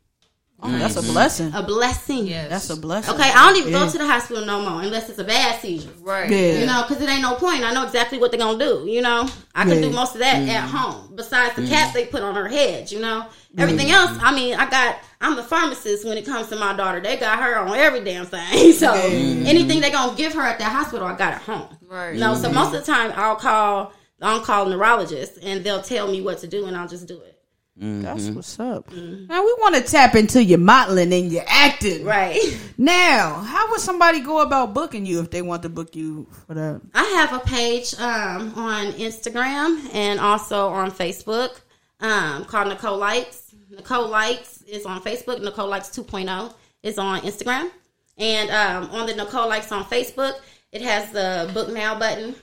[0.63, 1.13] Oh, that's a mm-hmm.
[1.13, 1.55] blessing.
[1.55, 2.27] A blessing.
[2.27, 2.51] Yes.
[2.51, 3.15] That's a blessing.
[3.15, 3.79] Okay, I don't even Yeah.
[3.87, 5.89] go to the hospital no more unless it's a bad seizure.
[6.01, 6.31] Right.
[6.31, 6.59] Yeah.
[6.59, 7.65] You know, because it ain't no point.
[7.65, 8.85] I know exactly what they're gonna do.
[8.87, 9.89] You know, I can Yeah.
[9.89, 10.77] do most of that at mm-hmm.
[10.77, 11.13] home.
[11.15, 11.93] Besides the cap mm.
[11.95, 12.93] they put on her head.
[12.93, 14.19] You know, everything else.
[14.21, 14.99] I mean, I got.
[15.23, 17.01] I'm the pharmacist when it comes to my daughter.
[17.01, 18.73] They got her on every damn thing.
[18.81, 21.69] So anything they gonna give her at that hospital, I got at home.
[21.87, 22.15] Right.
[22.15, 22.55] You know, so mm-hmm.
[22.55, 23.93] most of the time I'll call.
[24.21, 27.41] I'll call neurologist and they'll tell me what to do and I'll just do it.
[27.77, 28.93] That's what's up.
[28.93, 32.05] Now we want to tap into your modeling and your acting.
[32.05, 32.39] Right.
[32.79, 36.55] Now, how would somebody go about booking you if they want to book you for
[36.55, 36.81] that?
[36.95, 41.61] I have a page um, on Instagram and also on Facebook
[42.01, 43.55] um, called Nicole Likes.
[43.69, 45.43] Nicole Likes is on Facebook.
[45.43, 47.71] Nicole Likes 2.0 is on Instagram.
[48.17, 50.35] And um, on the Nicole Likes on Facebook,
[50.73, 52.35] it has the book now button.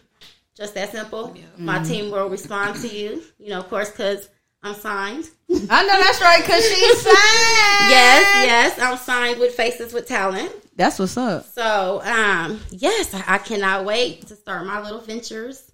[0.58, 1.36] Just that simple.
[1.56, 4.28] My team will respond to you, you know, of course, because
[4.64, 5.30] I'm signed.
[5.52, 7.92] I know that's right because she's signed.
[7.92, 10.52] Yes, yes, I'm signed with Faces with Talent.
[10.76, 11.46] That's what's up.
[11.46, 15.72] So, um, yes, I, I cannot wait to start my little ventures.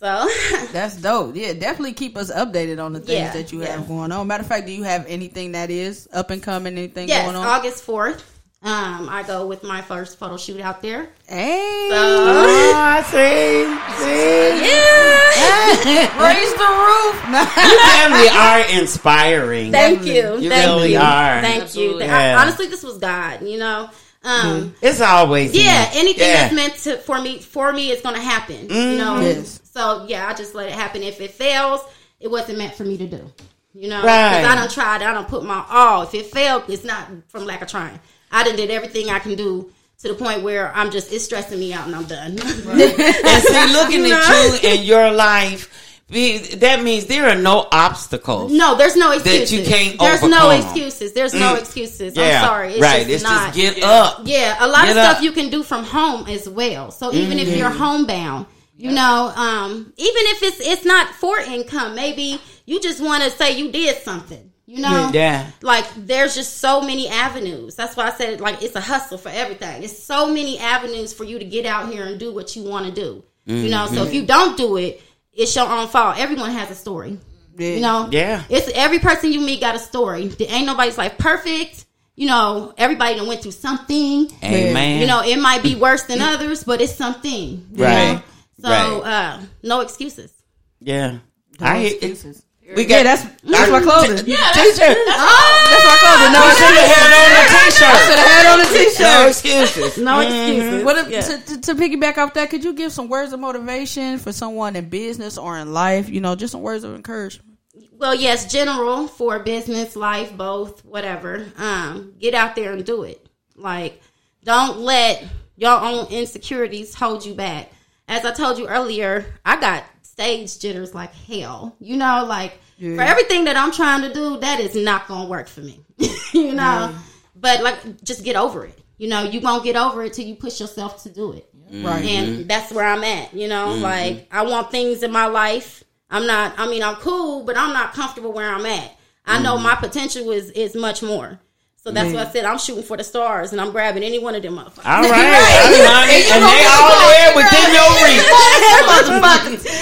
[0.00, 0.28] So,
[0.72, 1.36] That's dope.
[1.36, 3.76] Yeah, definitely keep us updated on the things Yeah, that you yeah.
[3.76, 4.26] have going on.
[4.26, 6.76] Matter of fact, do you have anything that is up and coming?
[6.76, 7.46] Anything yes, going on?
[7.46, 8.22] August 4th,
[8.66, 11.08] um, I go with my first photo shoot out there.
[11.28, 11.96] Hey, So,
[12.28, 13.64] Oh, I see.
[14.02, 14.66] See?
[14.66, 16.26] yeah.
[16.26, 17.16] raise the roof.
[17.64, 19.72] You family are inspiring.
[19.72, 20.38] Thank you.
[20.38, 20.98] You Thank really you.
[20.98, 21.40] are.
[21.42, 21.62] Thank you.
[21.62, 22.04] Absolutely.
[22.06, 23.88] I- honestly, this was God, you know.
[24.24, 26.00] Um, It's always yeah, me.
[26.00, 26.48] anything Yeah.
[26.48, 28.68] that's meant to for me for me is going to happen.
[28.68, 29.20] You know.
[29.20, 29.60] Yes.
[29.72, 31.04] So yeah, I just let it happen.
[31.04, 31.80] If it fails,
[32.18, 33.30] it wasn't meant for me to do.
[33.72, 34.40] You know, Right.
[34.40, 34.94] because I don't try.
[34.96, 36.02] I don't put my all.
[36.02, 38.00] If it failed, it's not from lack of trying.
[38.36, 39.70] I done did everything I can do
[40.00, 42.32] to the point where I'm just it's stressing me out and I'm done.
[42.32, 44.28] And see, looking at
[44.62, 45.72] you and your life,
[46.08, 48.52] that means there are no obstacles.
[48.52, 49.52] no, there's no excuses.
[49.52, 51.12] you can't There's no excuses.
[51.14, 51.60] There's no Mm.
[51.60, 52.14] excuses.
[52.16, 52.72] Yeah, I'm sorry.
[52.74, 52.98] It's right.
[53.06, 53.54] just it's not.
[53.54, 54.20] just get up.
[54.24, 55.22] Yeah, a lot Get of stuff up.
[55.22, 56.90] you can do from home as well.
[56.90, 57.58] So even if Mm-hmm.
[57.58, 63.00] you're homebound, you know, um, even if it's it's not for income, maybe you just
[63.02, 64.52] want to say you did something.
[64.68, 65.46] You know, Yeah.
[65.62, 67.76] like there's just so many avenues.
[67.76, 69.84] That's why I said like it's a hustle for everything.
[69.84, 72.86] It's so many avenues for you to get out here and do what you want
[72.86, 73.22] to do.
[73.44, 75.00] You know, so if you don't do it,
[75.32, 76.18] it's your own fault.
[76.18, 77.16] Everyone has a story.
[77.56, 78.42] You know, Yeah.
[78.50, 80.32] It's every person you meet got a story.
[80.40, 81.84] Ain't nobody's like perfect.
[82.16, 84.28] You know, everybody done went through something.
[84.42, 85.00] Amen.
[85.00, 87.66] You know, it might be worse than others, but it's something.
[87.72, 88.14] you Right.
[88.14, 88.22] know?
[88.62, 88.68] So,
[89.02, 89.12] Right.
[89.36, 90.32] uh, no excuses.
[90.80, 91.18] yeah.
[91.60, 92.42] No I excuses.
[92.76, 94.16] We Yeah, that's that's my clothing.
[94.24, 94.36] T-shirt.
[94.36, 96.32] Oh, That's my clothing.
[96.32, 98.00] No, I I should have had on a T-shirt.
[98.06, 99.28] should have had on a No t-shirt.
[99.72, 100.02] excuses.
[100.02, 100.84] No excuses.
[100.84, 101.20] What if, Yeah.
[101.22, 104.76] to, to, to piggyback off that, could you give some words of motivation for someone
[104.76, 106.08] in business or in life?
[106.10, 107.58] You know, just some words of encouragement.
[107.92, 111.46] Well, yes, general for business, life, both, whatever.
[111.56, 113.26] Um, get out there and do it.
[113.54, 114.02] Like,
[114.44, 115.24] don't let
[115.56, 117.70] your own insecurities hold you back.
[118.06, 119.82] As I told you earlier, I got
[120.16, 121.76] stage jitters like hell.
[121.78, 125.46] You know, like for everything that I'm trying to do, that is not gonna work
[125.46, 125.80] for me.
[126.32, 126.94] you know,
[127.34, 128.78] but like, just get over it.
[128.96, 131.50] You know, you won't get over it till you push yourself to do it.
[131.70, 132.04] Right.
[132.04, 132.46] And mm-hmm.
[132.46, 133.34] that's where I'm at.
[133.34, 133.82] You know, mm-hmm.
[133.82, 135.84] like I want things in my life.
[136.08, 136.54] I'm not.
[136.56, 138.96] I mean, I'm cool, but I'm not comfortable where I'm at.
[139.26, 139.64] I know mm-hmm.
[139.64, 141.40] my potential is is much more.
[141.86, 144.34] So that's why I said I'm shooting for the stars, and I'm grabbing any one
[144.34, 144.84] of them motherfuckers.
[144.84, 148.26] All right, that's money, and they all there within your reach.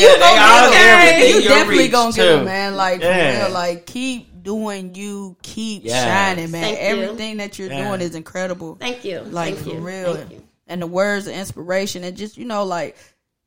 [0.00, 2.74] Yeah, they all there you within definitely gonna get it, man.
[2.74, 3.44] Like Yeah.
[3.44, 6.02] real, like keep doing you, keep Yes.
[6.04, 6.62] shining, man.
[6.62, 6.84] Thank you.
[7.04, 7.86] Everything that you're Yeah.
[7.88, 8.76] doing is incredible.
[8.80, 9.20] Thank you.
[9.20, 9.80] like Thank for you.
[9.80, 10.16] real.
[10.16, 10.42] Thank you.
[10.66, 12.96] And the words of inspiration and just you know like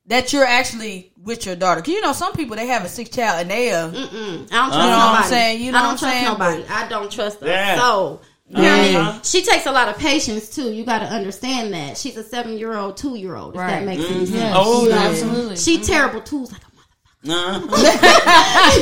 [0.07, 1.81] that you're actually with your daughter.
[1.81, 4.51] Cause you know some people they have a sick child and they uh Mm-mm.
[4.51, 5.61] I don't trust You know what I'm saying?
[5.63, 6.25] You know I don't I'm trust saying?
[6.25, 6.63] nobody.
[6.69, 7.47] I don't trust her.
[7.47, 7.77] Yeah.
[7.77, 9.23] So, you know what I mean?
[9.23, 10.71] She takes a lot of patience too.
[10.73, 13.53] You got to understand that she's a seven year old, two year old.
[13.55, 13.69] If Right.
[13.79, 14.53] that makes any sense.
[14.57, 14.95] Oh, yeah.
[14.95, 15.55] absolutely.
[15.55, 16.43] She terrible too.
[16.45, 17.59] Like a Uh,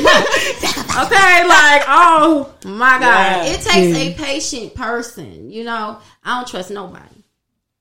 [1.04, 3.44] Okay, like oh my god, Yeah.
[3.46, 5.50] it takes a patient person.
[5.50, 7.24] You know, I don't trust nobody.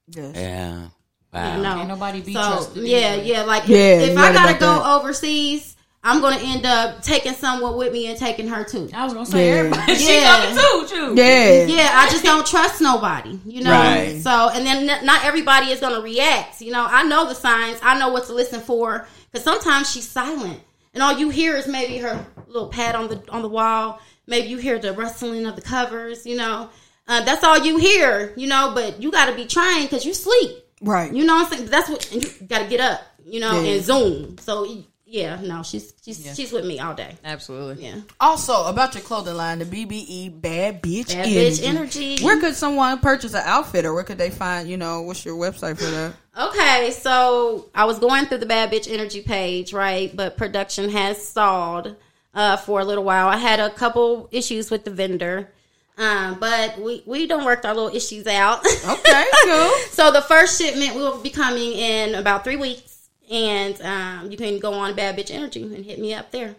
[0.08, 0.36] yes.
[0.36, 0.88] yeah.
[1.34, 1.62] You Wow.
[1.62, 3.28] know, Ain't nobody be so trusted yeah, anyway.
[3.28, 3.42] yeah.
[3.44, 5.00] Like Yeah, if, if I gotta go that.
[5.00, 8.90] overseas, I'm gonna end up taking someone with me and taking her too.
[8.94, 9.56] I was gonna say Yeah.
[9.60, 9.96] everybody.
[9.96, 10.36] She Yeah.
[10.36, 11.14] coming too, too.
[11.22, 11.66] Yeah.
[11.68, 13.72] Yeah, I just don't trust nobody, you know.
[13.72, 14.20] Right.
[14.22, 16.60] So, and then n- not everybody is gonna react.
[16.60, 17.78] You know, I know the signs.
[17.82, 20.60] I know what to listen for because sometimes she's silent,
[20.94, 24.02] and all you hear is maybe her little pad on the on the wall.
[24.28, 26.26] Maybe you hear the rustling of the covers.
[26.26, 26.70] You know,
[27.08, 28.34] uh, that's all you hear.
[28.36, 30.58] You know, but you got to be trying because you sleep.
[30.82, 31.14] Right.
[31.14, 31.70] You know what I'm saying?
[31.70, 33.02] That's what and you got to get up.
[33.24, 33.72] You know, Yeah.
[33.74, 34.38] and zoom.
[34.40, 34.66] So
[35.06, 37.18] yeah, no, she's she's she's with me all day.
[37.24, 37.84] Absolutely.
[37.86, 41.36] Yeah, Also, about your clothing line, the BBE Bad Bitch bad Energy.
[41.36, 42.24] bitch energy.
[42.24, 44.70] Where could someone purchase an outfit, or where could they find?
[44.70, 46.14] You know, what's your website for that?
[46.38, 50.16] Okay, so I was going through the Bad Bitch Energy page, right?
[50.16, 51.96] But production has stalled
[52.34, 53.28] uh, for a little while.
[53.28, 55.52] I had a couple issues with the vendor,
[55.98, 58.66] um, but we we don't work our little issues out.
[58.66, 59.72] Okay, cool.
[59.92, 64.60] so the first shipment will be coming in about three weeks, and um, you can
[64.60, 66.56] go on Bad Bitch Energy and hit me up there.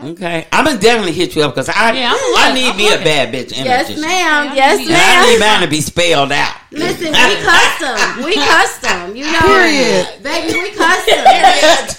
[0.00, 2.54] Okay, I'm gonna definitely hit you up because I Yeah, I'm I looking.
[2.62, 3.94] need I'm me a bad bitch energy.
[3.94, 4.52] Yes, ma'am.
[4.54, 5.50] Yes, I And I need ma'am.
[5.58, 6.54] mine to be spelled out.
[6.70, 8.24] Listen, we custom.
[8.24, 9.16] We custom.
[9.16, 10.22] You know, Period.
[10.22, 11.97] baby, we custom.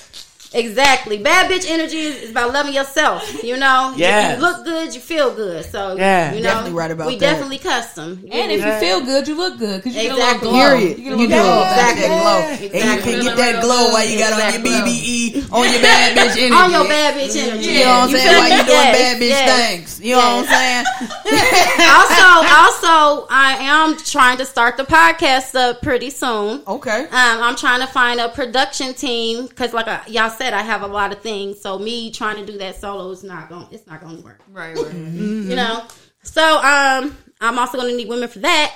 [0.54, 1.18] Exactly.
[1.20, 3.44] Bad bitch energy is, is about loving yourself.
[3.44, 4.34] You know, Yes.
[4.34, 5.64] If you look good, you feel good.
[5.66, 6.34] So Yeah.
[6.34, 7.20] you know, Definitely right about we that.
[7.20, 8.28] definitely custom.
[8.32, 10.50] And if you feel good, you look good because you get a Exactly.
[10.50, 10.70] little glow.
[10.80, 10.98] Period.
[11.00, 11.48] You You get a do.
[11.50, 11.70] little glow.
[11.70, 12.02] Exactly.
[12.02, 12.40] That glow.
[12.66, 12.82] Exactly.
[12.82, 16.18] And you can get that glow while you got on your BBE on your bad
[16.18, 16.52] bitch energy.
[16.60, 17.70] on your bad bitch energy.
[17.70, 18.38] You know what I'm saying?
[18.38, 18.64] While you me?
[18.64, 20.02] doing Yes, bad bitch yes, things.
[20.02, 20.86] You know what I'm saying?
[21.80, 26.62] also, also, I am trying to start the podcast up pretty soon.
[26.68, 27.02] Okay.
[27.04, 30.82] Um, I'm trying to find a production team because, like I, y'all said, I have
[30.82, 31.62] a lot of things.
[31.62, 33.68] So me trying to do that solo is not going.
[33.72, 34.42] It's not going to work.
[34.50, 34.94] Right, right.
[35.50, 35.86] You know.
[36.24, 38.76] So um, I'm also going to need women for that.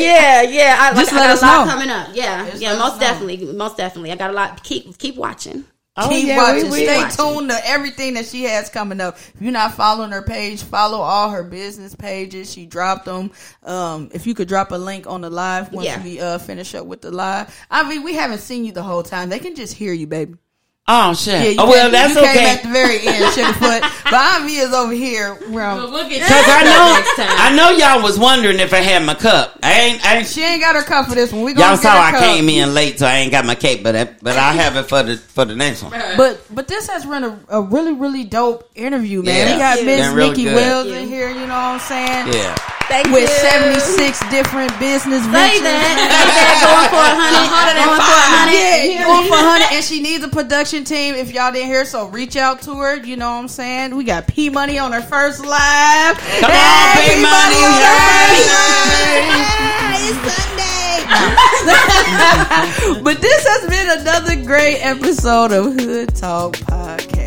[0.00, 0.76] Yeah, yeah.
[0.78, 1.72] I, like, Just I let got us a lot know.
[1.72, 2.08] coming up.
[2.14, 2.72] Yeah, Just yeah.
[2.76, 3.00] Most us know.
[3.00, 4.12] definitely, most definitely.
[4.12, 4.62] I got a lot.
[4.62, 5.64] Keep keep watching.
[6.08, 6.64] Keep yeah, watching.
[6.64, 7.16] we- we Stay watching.
[7.38, 9.16] tuned to everything that she has coming up.
[9.34, 12.50] If you're not following her page, follow all her business pages.
[12.52, 13.30] She dropped them.
[13.62, 16.02] Um, if you could drop a link on the live once Yeah.
[16.02, 17.54] we uh, finish up with the live.
[17.70, 19.28] I mean, we haven't seen you the whole time.
[19.28, 20.34] They can just hear you, baby.
[20.92, 21.34] Oh shit.
[21.34, 22.50] Yeah, you oh well, came, that's you came okay.
[22.50, 23.80] at the very end, Sugarfoot.
[23.80, 25.34] but Ivy is over here.
[25.34, 27.28] Where So I'm, look at Cause I know, next time.
[27.30, 29.56] I know y'all was wondering if I had my cup.
[29.62, 30.04] I ain't.
[30.04, 31.42] I ain't she ain't got her cup for this one.
[31.42, 32.20] We gonna y'all get saw I cup.
[32.20, 34.88] came in late, so I ain't got my cake, but I, but I have it
[34.88, 35.92] for the for the next one.
[36.16, 39.36] But but this has been a, a really really dope interview, man.
[39.46, 39.54] Yeah.
[39.54, 40.06] we got Thank Miss you.
[40.08, 40.54] Been real Nikki good.
[40.56, 41.28] Wells Thank in here.
[41.28, 42.34] You know what I'm saying?
[42.34, 42.79] Yeah.
[42.90, 43.28] Thank With you.
[43.78, 45.62] 76 different business Say ventures.
[45.62, 45.94] that.
[46.10, 46.58] That.
[46.60, 47.86] Going for a hundred.
[47.86, 48.58] Going for a hundred.
[48.90, 49.38] Yeah, going for
[49.70, 51.14] 100, and she needs a production team.
[51.14, 52.96] If y'all didn't hear, so reach out to her.
[52.96, 53.94] You know what I'm saying?
[53.96, 56.18] We got P Money on her first live.
[56.42, 57.62] Come on, P-Money.
[57.62, 59.22] on her first Hey.
[59.30, 59.70] live.
[60.02, 61.06] It's Sunday.
[63.04, 67.19] but this has been another great episode of Hood Talk Podcast.